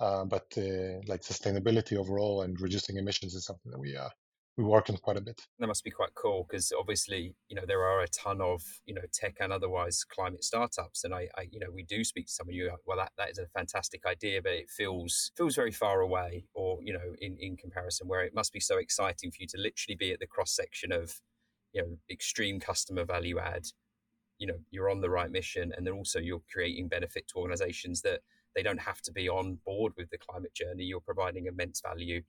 Uh, 0.00 0.24
but 0.24 0.46
uh, 0.58 0.98
like 1.06 1.22
sustainability 1.22 1.96
overall 1.96 2.42
and 2.42 2.60
reducing 2.60 2.96
emissions 2.96 3.34
is 3.34 3.44
something 3.44 3.70
that 3.70 3.78
we 3.78 3.96
uh, 3.96 4.08
we 4.56 4.64
work 4.64 4.90
on 4.90 4.96
quite 4.98 5.16
a 5.16 5.20
bit. 5.20 5.40
That 5.58 5.66
must 5.66 5.82
be 5.82 5.90
quite 5.90 6.14
cool 6.14 6.46
because 6.46 6.72
obviously, 6.78 7.34
you 7.48 7.56
know, 7.56 7.64
there 7.66 7.84
are 7.84 8.02
a 8.02 8.08
ton 8.08 8.40
of, 8.42 8.62
you 8.84 8.94
know, 8.94 9.02
tech 9.12 9.36
and 9.40 9.52
otherwise 9.52 10.04
climate 10.04 10.44
startups. 10.44 11.04
And 11.04 11.14
I, 11.14 11.28
I, 11.38 11.48
you 11.50 11.58
know, 11.58 11.70
we 11.72 11.82
do 11.82 12.04
speak 12.04 12.26
to 12.26 12.32
some 12.32 12.48
of 12.48 12.54
you, 12.54 12.70
well, 12.86 12.98
that, 12.98 13.12
that 13.16 13.30
is 13.30 13.38
a 13.38 13.46
fantastic 13.46 14.04
idea, 14.04 14.42
but 14.42 14.52
it 14.52 14.68
feels 14.68 15.32
feels 15.36 15.54
very 15.54 15.72
far 15.72 16.00
away 16.00 16.44
or, 16.54 16.78
you 16.82 16.92
know, 16.92 17.14
in, 17.20 17.36
in 17.40 17.56
comparison 17.56 18.08
where 18.08 18.22
it 18.22 18.34
must 18.34 18.52
be 18.52 18.60
so 18.60 18.76
exciting 18.76 19.30
for 19.30 19.38
you 19.40 19.46
to 19.48 19.58
literally 19.58 19.96
be 19.96 20.12
at 20.12 20.20
the 20.20 20.26
cross 20.26 20.54
section 20.54 20.92
of, 20.92 21.20
you 21.72 21.80
know, 21.80 21.96
extreme 22.10 22.60
customer 22.60 23.04
value 23.04 23.38
add, 23.38 23.64
you 24.36 24.46
know, 24.46 24.58
you're 24.70 24.90
on 24.90 25.00
the 25.00 25.10
right 25.10 25.30
mission 25.30 25.72
and 25.74 25.86
then 25.86 25.94
also 25.94 26.18
you're 26.18 26.42
creating 26.52 26.88
benefit 26.88 27.26
to 27.28 27.38
organizations 27.38 28.02
that 28.02 28.20
they 28.54 28.62
don't 28.62 28.80
have 28.80 29.00
to 29.00 29.12
be 29.12 29.30
on 29.30 29.58
board 29.64 29.94
with 29.96 30.10
the 30.10 30.18
climate 30.18 30.52
journey. 30.52 30.84
You're 30.84 31.00
providing 31.00 31.46
immense 31.46 31.80
value 31.80 32.22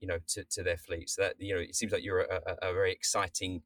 you 0.00 0.08
know, 0.08 0.18
to, 0.28 0.44
to 0.44 0.62
their 0.62 0.76
fleets. 0.76 1.14
So 1.16 1.22
that, 1.22 1.34
you 1.38 1.54
know, 1.54 1.60
it 1.60 1.74
seems 1.74 1.92
like 1.92 2.04
you're 2.04 2.20
a, 2.20 2.56
a, 2.62 2.72
very 2.72 2.92
exciting 2.92 3.62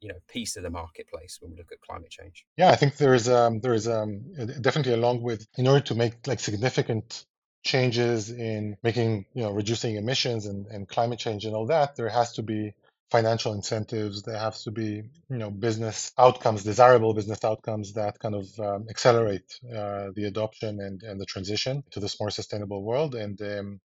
you 0.00 0.08
know 0.08 0.14
piece 0.28 0.56
of 0.56 0.62
the 0.62 0.70
marketplace 0.70 1.38
when 1.40 1.50
we 1.50 1.56
look 1.56 1.72
at 1.72 1.80
climate 1.80 2.08
change 2.08 2.46
yeah 2.56 2.70
i 2.70 2.76
think 2.76 2.96
there 2.96 3.12
is 3.12 3.28
um 3.28 3.58
there 3.58 3.74
is 3.74 3.88
um 3.88 4.20
definitely 4.60 4.92
along 4.92 5.20
with 5.20 5.44
in 5.56 5.66
order 5.66 5.80
to 5.80 5.96
make 5.96 6.26
like 6.28 6.38
significant 6.38 7.24
changes 7.64 8.30
in 8.30 8.76
making 8.82 9.24
you 9.34 9.42
know 9.42 9.50
reducing 9.50 9.96
emissions 9.96 10.46
and, 10.46 10.66
and 10.66 10.88
climate 10.88 11.18
change 11.18 11.44
and 11.44 11.56
all 11.56 11.66
that 11.66 11.96
there 11.96 12.08
has 12.08 12.32
to 12.34 12.42
be 12.42 12.72
financial 13.10 13.52
incentives 13.52 14.22
there 14.22 14.38
has 14.38 14.62
to 14.62 14.70
be 14.70 15.02
you 15.30 15.38
know 15.38 15.50
business 15.50 16.12
outcomes 16.18 16.62
desirable 16.62 17.14
business 17.14 17.42
outcomes 17.44 17.94
that 17.94 18.18
kind 18.18 18.34
of 18.34 18.46
um, 18.60 18.86
accelerate 18.90 19.58
uh, 19.74 20.08
the 20.14 20.24
adoption 20.26 20.80
and, 20.80 21.02
and 21.02 21.20
the 21.20 21.26
transition 21.26 21.82
to 21.90 22.00
this 22.00 22.20
more 22.20 22.30
sustainable 22.30 22.82
world 22.82 23.14
and 23.14 23.40
um, 23.42 23.80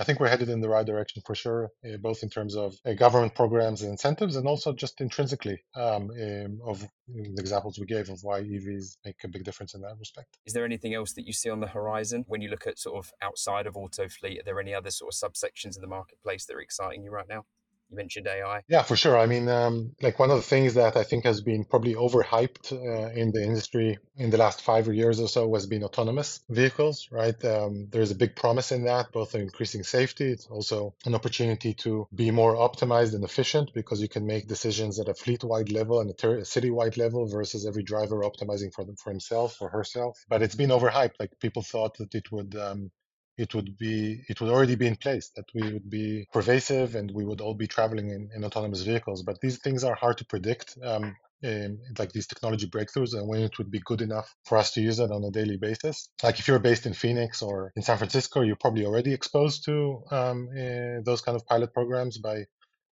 I 0.00 0.04
think 0.04 0.20
we're 0.20 0.28
headed 0.28 0.48
in 0.48 0.60
the 0.60 0.68
right 0.68 0.86
direction 0.86 1.22
for 1.26 1.34
sure, 1.34 1.70
uh, 1.84 1.98
both 1.98 2.22
in 2.22 2.30
terms 2.30 2.56
of 2.56 2.74
uh, 2.86 2.94
government 2.94 3.34
programs 3.34 3.82
and 3.82 3.90
incentives, 3.90 4.36
and 4.36 4.46
also 4.46 4.72
just 4.72 5.00
intrinsically 5.00 5.62
um, 5.74 6.10
um, 6.10 6.60
of 6.64 6.86
the 7.08 7.34
examples 7.38 7.78
we 7.78 7.84
gave 7.84 8.08
of 8.08 8.20
why 8.22 8.40
EVs 8.40 8.96
make 9.04 9.16
a 9.22 9.28
big 9.28 9.44
difference 9.44 9.74
in 9.74 9.82
that 9.82 9.96
respect. 9.98 10.38
Is 10.46 10.54
there 10.54 10.64
anything 10.64 10.94
else 10.94 11.12
that 11.12 11.26
you 11.26 11.34
see 11.34 11.50
on 11.50 11.60
the 11.60 11.66
horizon 11.66 12.24
when 12.26 12.40
you 12.40 12.48
look 12.48 12.66
at 12.66 12.78
sort 12.78 13.04
of 13.04 13.12
outside 13.22 13.66
of 13.66 13.74
Autofleet? 13.74 14.40
Are 14.40 14.44
there 14.44 14.60
any 14.60 14.72
other 14.72 14.90
sort 14.90 15.14
of 15.14 15.32
subsections 15.32 15.76
in 15.76 15.82
the 15.82 15.88
marketplace 15.88 16.46
that 16.46 16.56
are 16.56 16.60
exciting 16.60 17.04
you 17.04 17.10
right 17.10 17.28
now? 17.28 17.44
You 17.92 17.96
mentioned 17.98 18.26
AI. 18.26 18.62
Yeah, 18.68 18.82
for 18.82 18.96
sure. 18.96 19.18
I 19.18 19.26
mean, 19.26 19.50
um, 19.50 19.94
like 20.00 20.18
one 20.18 20.30
of 20.30 20.36
the 20.36 20.42
things 20.42 20.72
that 20.74 20.96
I 20.96 21.02
think 21.04 21.24
has 21.24 21.42
been 21.42 21.64
probably 21.64 21.94
overhyped 21.94 22.72
uh, 22.72 23.10
in 23.12 23.30
the 23.30 23.44
industry 23.44 23.98
in 24.16 24.30
the 24.30 24.38
last 24.38 24.62
five 24.62 24.88
years 24.88 25.20
or 25.20 25.28
so 25.28 25.52
has 25.52 25.66
been 25.66 25.84
autonomous 25.84 26.40
vehicles, 26.48 27.08
right? 27.10 27.44
Um, 27.44 27.88
there's 27.90 28.10
a 28.10 28.14
big 28.14 28.34
promise 28.34 28.72
in 28.72 28.84
that, 28.84 29.12
both 29.12 29.34
increasing 29.34 29.82
safety. 29.82 30.30
It's 30.32 30.46
also 30.46 30.94
an 31.04 31.14
opportunity 31.14 31.74
to 31.84 32.08
be 32.14 32.30
more 32.30 32.54
optimized 32.54 33.12
and 33.14 33.24
efficient 33.24 33.74
because 33.74 34.00
you 34.00 34.08
can 34.08 34.26
make 34.26 34.48
decisions 34.48 34.98
at 34.98 35.08
a 35.08 35.14
fleet-wide 35.14 35.70
level 35.70 36.00
and 36.00 36.08
a, 36.08 36.14
ter- 36.14 36.38
a 36.38 36.44
city-wide 36.46 36.96
level 36.96 37.26
versus 37.26 37.66
every 37.66 37.82
driver 37.82 38.22
optimizing 38.22 38.72
for 38.72 38.86
them 38.86 38.96
for 38.96 39.10
himself 39.10 39.60
or 39.60 39.68
herself. 39.68 40.24
But 40.30 40.40
it's 40.40 40.54
been 40.54 40.70
overhyped. 40.70 41.16
Like 41.20 41.38
people 41.40 41.60
thought 41.60 41.98
that 41.98 42.14
it 42.14 42.32
would 42.32 42.56
um, 42.56 42.90
it 43.36 43.54
would 43.54 43.76
be 43.78 44.22
it 44.28 44.40
would 44.40 44.50
already 44.50 44.74
be 44.74 44.86
in 44.86 44.96
place 44.96 45.30
that 45.36 45.46
we 45.54 45.72
would 45.72 45.88
be 45.88 46.26
pervasive 46.32 46.94
and 46.94 47.10
we 47.10 47.24
would 47.24 47.40
all 47.40 47.54
be 47.54 47.66
traveling 47.66 48.10
in, 48.10 48.28
in 48.34 48.44
autonomous 48.44 48.82
vehicles. 48.82 49.22
But 49.22 49.40
these 49.40 49.58
things 49.58 49.84
are 49.84 49.94
hard 49.94 50.18
to 50.18 50.24
predict 50.26 50.76
um, 50.84 51.16
in, 51.42 51.80
like 51.98 52.12
these 52.12 52.26
technology 52.26 52.68
breakthroughs 52.68 53.14
and 53.14 53.26
when 53.28 53.40
it 53.40 53.56
would 53.58 53.70
be 53.70 53.80
good 53.84 54.02
enough 54.02 54.32
for 54.44 54.58
us 54.58 54.72
to 54.72 54.80
use 54.80 54.98
it 54.98 55.10
on 55.10 55.24
a 55.24 55.30
daily 55.30 55.56
basis. 55.56 56.08
Like 56.22 56.38
if 56.38 56.46
you're 56.46 56.58
based 56.58 56.86
in 56.86 56.92
phoenix 56.92 57.42
or 57.42 57.72
in 57.74 57.82
san 57.82 57.98
francisco 57.98 58.42
you're 58.42 58.56
probably 58.56 58.84
already 58.84 59.12
exposed 59.12 59.64
to 59.64 60.02
um, 60.10 60.48
uh, 60.56 61.00
those 61.04 61.22
kind 61.22 61.36
of 61.36 61.46
pilot 61.46 61.72
programs 61.72 62.18
by 62.18 62.44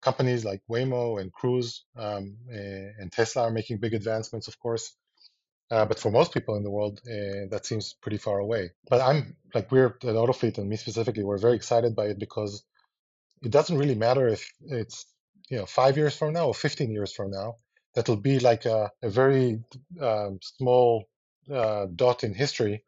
companies 0.03 0.45
like 0.45 0.61
waymo 0.71 1.21
and 1.21 1.33
cruise 1.33 1.85
um, 1.97 2.37
uh, 2.53 2.89
and 3.01 3.11
tesla 3.11 3.45
are 3.45 3.51
making 3.51 3.79
big 3.79 3.95
advancements 3.95 4.49
of 4.49 4.59
course 4.59 4.95
uh, 5.71 5.85
but 5.87 5.99
for 5.99 6.11
most 6.11 6.33
people 6.33 6.57
in 6.57 6.63
the 6.63 6.71
world, 6.71 7.01
uh, 7.07 7.49
that 7.51 7.65
seems 7.65 7.95
pretty 7.95 8.19
far 8.19 8.39
away. 8.39 8.71
But 8.89 9.01
I'm 9.01 9.37
like 9.55 9.73
we're 9.73 9.87
at 9.87 10.01
Autofleet 10.01 10.59
and 10.59 10.69
me 10.69 10.77
specifically, 10.77 11.25
we're 11.25 11.39
very 11.39 11.57
excited 11.57 11.97
by 11.97 12.07
it 12.07 12.19
because 12.19 12.65
it 13.43 13.51
doesn't 13.51 13.79
really 13.79 13.95
matter 13.95 14.29
if 14.29 14.51
it's 14.67 15.07
you 15.49 15.59
know 15.59 15.67
five 15.67 15.97
years 15.97 16.17
from 16.17 16.33
now 16.33 16.47
or 16.49 16.55
15 16.55 16.91
years 16.91 17.13
from 17.13 17.31
now. 17.31 17.55
That'll 17.95 18.17
be 18.17 18.41
like 18.41 18.67
a, 18.67 18.91
a 19.03 19.09
very 19.09 19.63
um, 20.01 20.41
small 20.43 21.05
uh, 21.53 21.87
dot 21.95 22.25
in 22.25 22.35
history. 22.35 22.83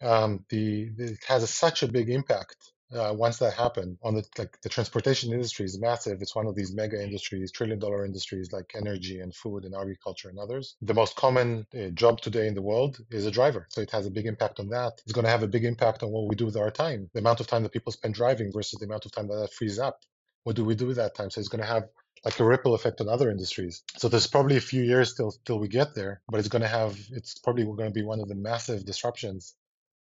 Um, 0.00 0.44
the, 0.48 0.90
the, 0.96 1.04
it 1.04 1.24
has 1.26 1.42
a, 1.42 1.46
such 1.46 1.82
a 1.82 1.88
big 1.88 2.08
impact 2.10 2.56
uh, 2.92 3.12
once 3.16 3.38
that 3.38 3.54
happened 3.54 3.98
on 4.02 4.14
the 4.14 4.24
like 4.38 4.60
the 4.62 4.68
transportation 4.68 5.32
industry 5.32 5.64
is 5.64 5.78
massive. 5.80 6.20
It's 6.20 6.34
one 6.34 6.46
of 6.46 6.54
these 6.54 6.74
mega 6.74 7.02
industries 7.02 7.50
trillion 7.52 7.78
dollar 7.78 8.04
industries 8.04 8.52
like 8.52 8.72
energy 8.76 9.20
and 9.20 9.34
food 9.34 9.64
and 9.64 9.74
agriculture 9.74 10.28
and 10.28 10.38
others. 10.38 10.76
The 10.82 10.94
most 10.94 11.16
common 11.16 11.66
uh, 11.74 11.88
job 11.90 12.20
today 12.20 12.46
in 12.46 12.54
the 12.54 12.62
world 12.62 12.98
is 13.10 13.26
a 13.26 13.30
driver. 13.30 13.66
So 13.70 13.80
it 13.80 13.90
has 13.90 14.06
a 14.06 14.10
big 14.10 14.26
impact 14.26 14.60
on 14.60 14.68
that. 14.68 15.00
It's 15.04 15.12
going 15.12 15.24
to 15.24 15.30
have 15.30 15.42
a 15.42 15.48
big 15.48 15.64
impact 15.64 16.02
on 16.02 16.10
what 16.10 16.28
we 16.28 16.36
do 16.36 16.46
with 16.46 16.56
our 16.56 16.70
time 16.70 17.10
the 17.12 17.20
amount 17.20 17.40
of 17.40 17.46
time 17.46 17.62
that 17.62 17.72
people 17.72 17.92
spend 17.92 18.14
driving 18.14 18.52
versus 18.52 18.78
the 18.78 18.86
amount 18.86 19.06
of 19.06 19.12
time 19.12 19.28
that 19.28 19.36
that 19.36 19.52
frees 19.52 19.78
up. 19.78 20.00
What 20.44 20.56
do 20.56 20.64
we 20.64 20.74
do 20.74 20.86
with 20.86 20.96
that 20.96 21.14
time? 21.14 21.30
So 21.30 21.40
it's 21.40 21.48
going 21.48 21.62
to 21.62 21.68
have 21.68 21.84
like 22.24 22.38
a 22.40 22.44
ripple 22.44 22.74
effect 22.74 23.00
on 23.00 23.08
other 23.08 23.30
industries. 23.30 23.82
So 23.98 24.08
there's 24.08 24.26
probably 24.26 24.56
a 24.56 24.62
few 24.72 24.82
years 24.82 25.14
till 25.14 25.34
till 25.44 25.58
we 25.58 25.68
get 25.68 25.94
there, 25.94 26.22
but 26.28 26.38
it's 26.38 26.48
going 26.48 26.62
to 26.62 26.68
have 26.68 26.98
it's 27.10 27.38
probably 27.38 27.64
going 27.64 27.88
to 27.88 27.90
be 27.90 28.02
one 28.02 28.20
of 28.20 28.28
the 28.28 28.34
massive 28.34 28.84
disruptions 28.84 29.54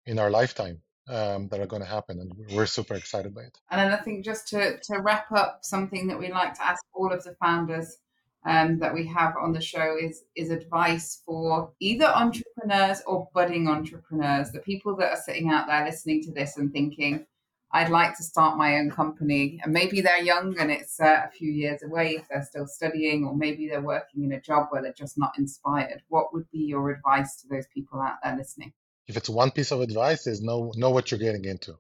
in 0.06 0.20
our 0.20 0.30
lifetime 0.30 0.82
um, 1.08 1.48
that 1.50 1.60
are 1.60 1.68
going 1.68 1.82
to 1.82 1.88
happen, 1.88 2.20
and 2.20 2.32
we're 2.56 2.66
super 2.66 2.96
excited 2.96 3.34
by 3.36 3.42
it. 3.42 3.58
And 3.70 3.80
then 3.80 3.92
I 3.98 4.02
think 4.02 4.24
just 4.24 4.48
to 4.50 4.78
to 4.80 5.00
wrap 5.00 5.32
up, 5.32 5.60
something 5.62 6.08
that 6.08 6.20
we 6.20 6.32
like 6.32 6.54
to 6.56 6.66
ask 6.66 6.84
all 6.94 7.12
of 7.12 7.24
the 7.24 7.36
founders 7.36 7.98
um, 8.46 8.80
that 8.80 8.94
we 8.94 9.08
have 9.08 9.36
on 9.38 9.54
the 9.54 9.62
show 9.62 9.96
is 10.00 10.24
is 10.36 10.50
advice 10.50 11.22
for 11.26 11.72
either 11.80 12.06
entrepreneurs 12.06 13.02
or 13.06 13.30
budding 13.34 13.68
entrepreneurs, 13.68 14.52
the 14.52 14.60
people 14.60 14.96
that 14.98 15.12
are 15.12 15.22
sitting 15.22 15.50
out 15.50 15.68
there 15.68 15.86
listening 15.86 16.22
to 16.24 16.32
this 16.32 16.58
and 16.58 16.72
thinking, 16.72 17.26
I'd 17.72 17.90
like 17.90 18.16
to 18.18 18.24
start 18.24 18.58
my 18.58 18.78
own 18.78 18.92
company. 18.92 19.60
And 19.64 19.74
maybe 19.74 20.02
they're 20.02 20.22
young 20.22 20.58
and 20.60 20.72
it's 20.72 21.00
uh, 21.00 21.24
a 21.26 21.32
few 21.32 21.52
years 21.52 21.82
away 21.84 22.16
if 22.16 22.28
they're 22.30 22.46
still 22.46 22.68
studying, 22.68 23.26
or 23.26 23.36
maybe 23.36 23.68
they're 23.68 23.82
working 23.82 24.24
in 24.24 24.32
a 24.34 24.42
job 24.42 24.68
where 24.70 24.82
they're 24.82 24.94
just 24.94 25.18
not 25.18 25.32
inspired. 25.38 26.04
What 26.08 26.34
would 26.34 26.50
be 26.52 26.60
your 26.60 26.92
advice 26.92 27.42
to 27.42 27.48
those 27.48 27.66
people 27.74 28.00
out 28.00 28.18
there 28.24 28.38
listening? 28.38 28.74
If 29.08 29.18
it's 29.18 29.30
one 29.30 29.52
piece 29.52 29.72
of 29.72 29.82
advice, 29.82 30.28
is 30.28 30.42
know 30.42 30.72
know 30.76 30.92
what 30.92 31.12
you're 31.12 31.20
getting 31.20 31.46
into, 31.46 31.78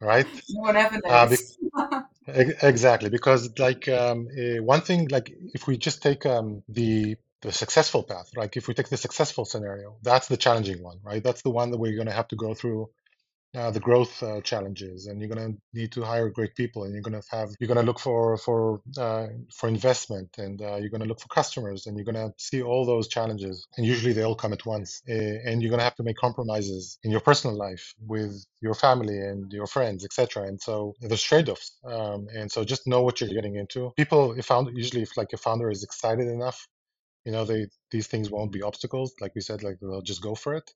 right? 0.00 0.26
One 0.54 0.76
uh. 1.08 1.26
Be- 1.26 1.36
exactly, 2.26 3.10
because 3.10 3.58
like 3.58 3.88
um, 3.88 4.28
uh, 4.38 4.62
one 4.62 4.80
thing, 4.80 5.08
like 5.08 5.32
if 5.52 5.66
we 5.66 5.76
just 5.76 6.02
take 6.02 6.24
um, 6.26 6.62
the 6.68 7.16
the 7.42 7.52
successful 7.52 8.02
path, 8.02 8.30
like 8.36 8.56
if 8.56 8.68
we 8.68 8.74
take 8.74 8.88
the 8.88 8.96
successful 8.96 9.44
scenario, 9.44 9.96
that's 10.02 10.28
the 10.28 10.36
challenging 10.36 10.82
one, 10.82 10.98
right? 11.02 11.22
That's 11.22 11.42
the 11.42 11.50
one 11.50 11.70
that 11.70 11.78
we're 11.78 11.94
going 11.96 12.06
to 12.06 12.12
have 12.14 12.28
to 12.28 12.36
go 12.36 12.54
through 12.54 12.88
uh, 13.54 13.70
the 13.70 13.80
growth 13.80 14.22
uh, 14.22 14.40
challenges, 14.40 15.06
and 15.06 15.20
you're 15.20 15.28
going 15.28 15.52
to 15.52 15.58
need 15.72 15.92
to 15.92 16.02
hire 16.02 16.28
great 16.30 16.54
people, 16.54 16.84
and 16.84 16.92
you're 16.92 17.02
going 17.02 17.20
to 17.20 17.26
have 17.30 17.50
you're 17.60 17.68
going 17.68 17.80
to 17.80 17.86
look 17.86 18.00
for 18.00 18.36
for 18.36 18.80
uh, 18.98 19.26
for 19.54 19.68
investment, 19.68 20.28
and 20.38 20.60
uh, 20.62 20.76
you're 20.76 20.90
going 20.90 21.02
to 21.02 21.06
look 21.08 21.20
for 21.20 21.28
customers, 21.28 21.86
and 21.86 21.96
you're 21.96 22.04
going 22.04 22.14
to 22.14 22.32
see 22.38 22.62
all 22.62 22.84
those 22.84 23.08
challenges, 23.08 23.66
and 23.76 23.86
usually 23.86 24.12
they 24.12 24.22
all 24.22 24.34
come 24.34 24.52
at 24.52 24.66
once, 24.66 25.02
eh, 25.08 25.38
and 25.44 25.62
you're 25.62 25.70
going 25.70 25.78
to 25.78 25.84
have 25.84 25.96
to 25.96 26.02
make 26.02 26.16
compromises 26.16 26.98
in 27.04 27.10
your 27.10 27.20
personal 27.20 27.56
life 27.56 27.94
with 28.06 28.44
your 28.60 28.74
family 28.74 29.18
and 29.18 29.52
your 29.52 29.66
friends, 29.66 30.04
etc. 30.04 30.44
And 30.44 30.60
so 30.60 30.94
there's 31.00 31.22
trade-offs, 31.22 31.78
um, 31.84 32.26
and 32.34 32.50
so 32.50 32.64
just 32.64 32.86
know 32.86 33.02
what 33.02 33.20
you're 33.20 33.30
getting 33.30 33.56
into. 33.56 33.92
People, 33.96 34.32
if 34.32 34.46
found 34.46 34.68
usually 34.76 35.02
if 35.02 35.16
like 35.16 35.32
a 35.32 35.36
founder 35.36 35.70
is 35.70 35.84
excited 35.84 36.28
enough, 36.28 36.66
you 37.24 37.32
know 37.32 37.44
they 37.44 37.66
these 37.90 38.06
things 38.08 38.30
won't 38.30 38.52
be 38.52 38.62
obstacles. 38.62 39.14
Like 39.20 39.34
we 39.34 39.40
said, 39.40 39.62
like 39.62 39.78
they'll 39.80 40.02
just 40.02 40.22
go 40.22 40.34
for 40.34 40.54
it 40.54 40.70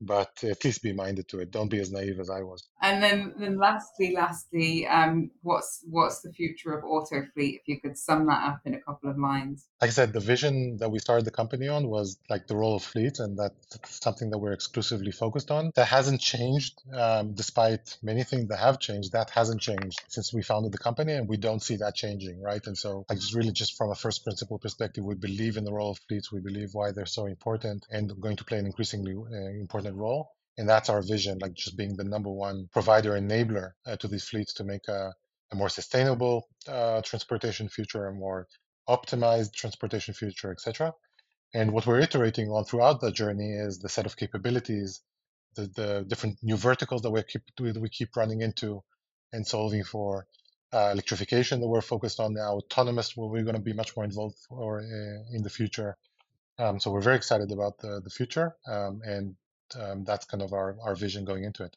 but 0.00 0.42
at 0.44 0.64
least 0.64 0.82
be 0.82 0.92
minded 0.92 1.28
to 1.28 1.40
it. 1.40 1.50
Don't 1.50 1.68
be 1.68 1.80
as 1.80 1.90
naive 1.90 2.20
as 2.20 2.30
I 2.30 2.42
was. 2.42 2.68
And 2.80 3.02
then, 3.02 3.34
then 3.38 3.58
lastly, 3.58 4.14
lastly, 4.14 4.86
um, 4.86 5.30
what's 5.42 5.84
what's 5.88 6.20
the 6.20 6.32
future 6.32 6.72
of 6.76 6.84
Autofleet? 6.84 7.56
If 7.56 7.62
you 7.66 7.80
could 7.80 7.98
sum 7.98 8.26
that 8.26 8.42
up 8.44 8.60
in 8.64 8.74
a 8.74 8.80
couple 8.80 9.10
of 9.10 9.18
lines. 9.18 9.66
Like 9.80 9.88
I 9.88 9.92
said, 9.92 10.12
the 10.12 10.20
vision 10.20 10.76
that 10.78 10.90
we 10.90 10.98
started 10.98 11.24
the 11.24 11.30
company 11.30 11.68
on 11.68 11.88
was 11.88 12.18
like 12.30 12.46
the 12.46 12.56
role 12.56 12.76
of 12.76 12.82
fleet, 12.82 13.18
and 13.18 13.38
that's 13.38 14.00
something 14.02 14.30
that 14.30 14.38
we're 14.38 14.52
exclusively 14.52 15.10
focused 15.10 15.50
on. 15.50 15.72
That 15.74 15.86
hasn't 15.86 16.20
changed, 16.20 16.80
um, 16.92 17.34
despite 17.34 17.96
many 18.02 18.24
things 18.24 18.48
that 18.48 18.58
have 18.58 18.78
changed. 18.78 19.12
That 19.12 19.30
hasn't 19.30 19.60
changed 19.60 20.00
since 20.08 20.32
we 20.32 20.42
founded 20.42 20.72
the 20.72 20.78
company, 20.78 21.14
and 21.14 21.28
we 21.28 21.36
don't 21.36 21.62
see 21.62 21.76
that 21.76 21.94
changing, 21.94 22.40
right? 22.40 22.64
And 22.66 22.76
so, 22.76 23.04
like, 23.08 23.18
just 23.18 23.34
really, 23.34 23.52
just 23.52 23.76
from 23.76 23.90
a 23.90 23.94
first 23.94 24.24
principle 24.24 24.58
perspective, 24.58 25.04
we 25.04 25.14
believe 25.14 25.56
in 25.56 25.64
the 25.64 25.72
role 25.72 25.90
of 25.90 25.98
fleets. 26.08 26.32
We 26.32 26.40
believe 26.40 26.70
why 26.72 26.92
they're 26.92 27.06
so 27.06 27.26
important 27.26 27.86
and 27.90 28.20
going 28.20 28.36
to 28.36 28.44
play 28.44 28.58
an 28.58 28.66
increasingly 28.66 29.14
uh, 29.14 29.50
important 29.60 29.87
role. 29.94 30.30
And 30.56 30.68
that's 30.68 30.88
our 30.88 31.02
vision, 31.02 31.38
like 31.40 31.54
just 31.54 31.76
being 31.76 31.96
the 31.96 32.04
number 32.04 32.30
one 32.30 32.68
provider 32.72 33.12
enabler 33.12 33.70
uh, 33.86 33.96
to 33.96 34.08
these 34.08 34.24
fleets 34.24 34.54
to 34.54 34.64
make 34.64 34.88
a, 34.88 35.12
a 35.52 35.56
more 35.56 35.68
sustainable 35.68 36.48
uh, 36.66 37.00
transportation 37.02 37.68
future, 37.68 38.06
a 38.06 38.14
more 38.14 38.48
optimized 38.88 39.52
transportation 39.54 40.14
future, 40.14 40.50
etc. 40.50 40.92
And 41.54 41.72
what 41.72 41.86
we're 41.86 42.00
iterating 42.00 42.48
on 42.48 42.64
throughout 42.64 43.00
the 43.00 43.12
journey 43.12 43.52
is 43.52 43.78
the 43.78 43.88
set 43.88 44.06
of 44.06 44.16
capabilities, 44.16 45.00
the, 45.54 45.70
the 45.76 46.04
different 46.06 46.38
new 46.42 46.56
verticals 46.56 47.02
that 47.02 47.10
we 47.10 47.22
keep 47.22 47.42
we 47.58 47.88
keep 47.88 48.16
running 48.16 48.42
into 48.42 48.82
and 49.32 49.46
solving 49.46 49.84
for. 49.84 50.26
Uh, 50.70 50.90
electrification 50.92 51.60
that 51.60 51.66
we're 51.66 51.80
focused 51.80 52.20
on 52.20 52.34
now, 52.34 52.52
autonomous, 52.58 53.16
where 53.16 53.26
we're 53.26 53.42
going 53.42 53.54
to 53.54 53.62
be 53.62 53.72
much 53.72 53.96
more 53.96 54.04
involved 54.04 54.36
or 54.50 54.80
uh, 54.80 55.34
in 55.34 55.42
the 55.42 55.48
future. 55.48 55.96
Um, 56.58 56.78
so 56.78 56.90
we're 56.90 57.00
very 57.00 57.16
excited 57.16 57.50
about 57.52 57.78
the, 57.78 58.02
the 58.04 58.10
future 58.10 58.54
um, 58.70 59.00
and 59.02 59.34
um, 59.76 60.04
that's 60.04 60.24
kind 60.24 60.42
of 60.42 60.52
our, 60.52 60.76
our 60.82 60.94
vision 60.94 61.24
going 61.24 61.44
into 61.44 61.64
it. 61.64 61.76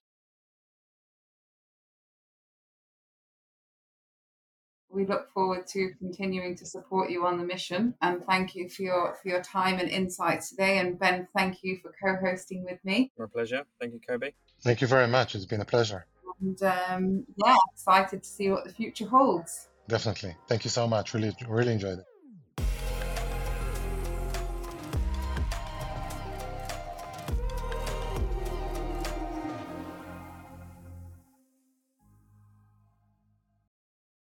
We 4.94 5.06
look 5.06 5.32
forward 5.34 5.68
to 5.68 5.92
continuing 6.00 6.58
to 6.58 6.66
support 6.66 7.12
you 7.12 7.26
on 7.26 7.38
the 7.38 7.46
mission, 7.46 7.94
and 8.02 8.22
thank 8.26 8.56
you 8.56 8.68
for 8.68 8.82
your 8.82 9.18
for 9.22 9.30
your 9.30 9.42
time 9.42 9.80
and 9.80 9.90
insights 9.90 10.50
today. 10.50 10.80
And 10.80 11.00
Ben, 11.00 11.30
thank 11.34 11.64
you 11.64 11.80
for 11.82 11.94
co-hosting 12.04 12.66
with 12.66 12.84
me. 12.84 13.10
My 13.18 13.26
pleasure. 13.26 13.64
Thank 13.80 13.94
you, 13.94 14.02
Kobi. 14.02 14.34
Thank 14.64 14.82
you 14.82 14.88
very 14.88 15.08
much. 15.08 15.34
It's 15.34 15.46
been 15.46 15.62
a 15.62 15.66
pleasure. 15.66 16.06
And 16.42 16.62
um, 16.64 17.26
yeah, 17.38 17.56
excited 17.74 18.24
to 18.24 18.30
see 18.30 18.50
what 18.50 18.66
the 18.66 18.74
future 18.74 19.08
holds. 19.08 19.70
Definitely. 19.88 20.36
Thank 20.48 20.66
you 20.66 20.70
so 20.70 20.88
much. 20.88 21.14
Really, 21.14 21.34
really 21.48 21.72
enjoyed 21.72 22.00
it. 22.00 22.06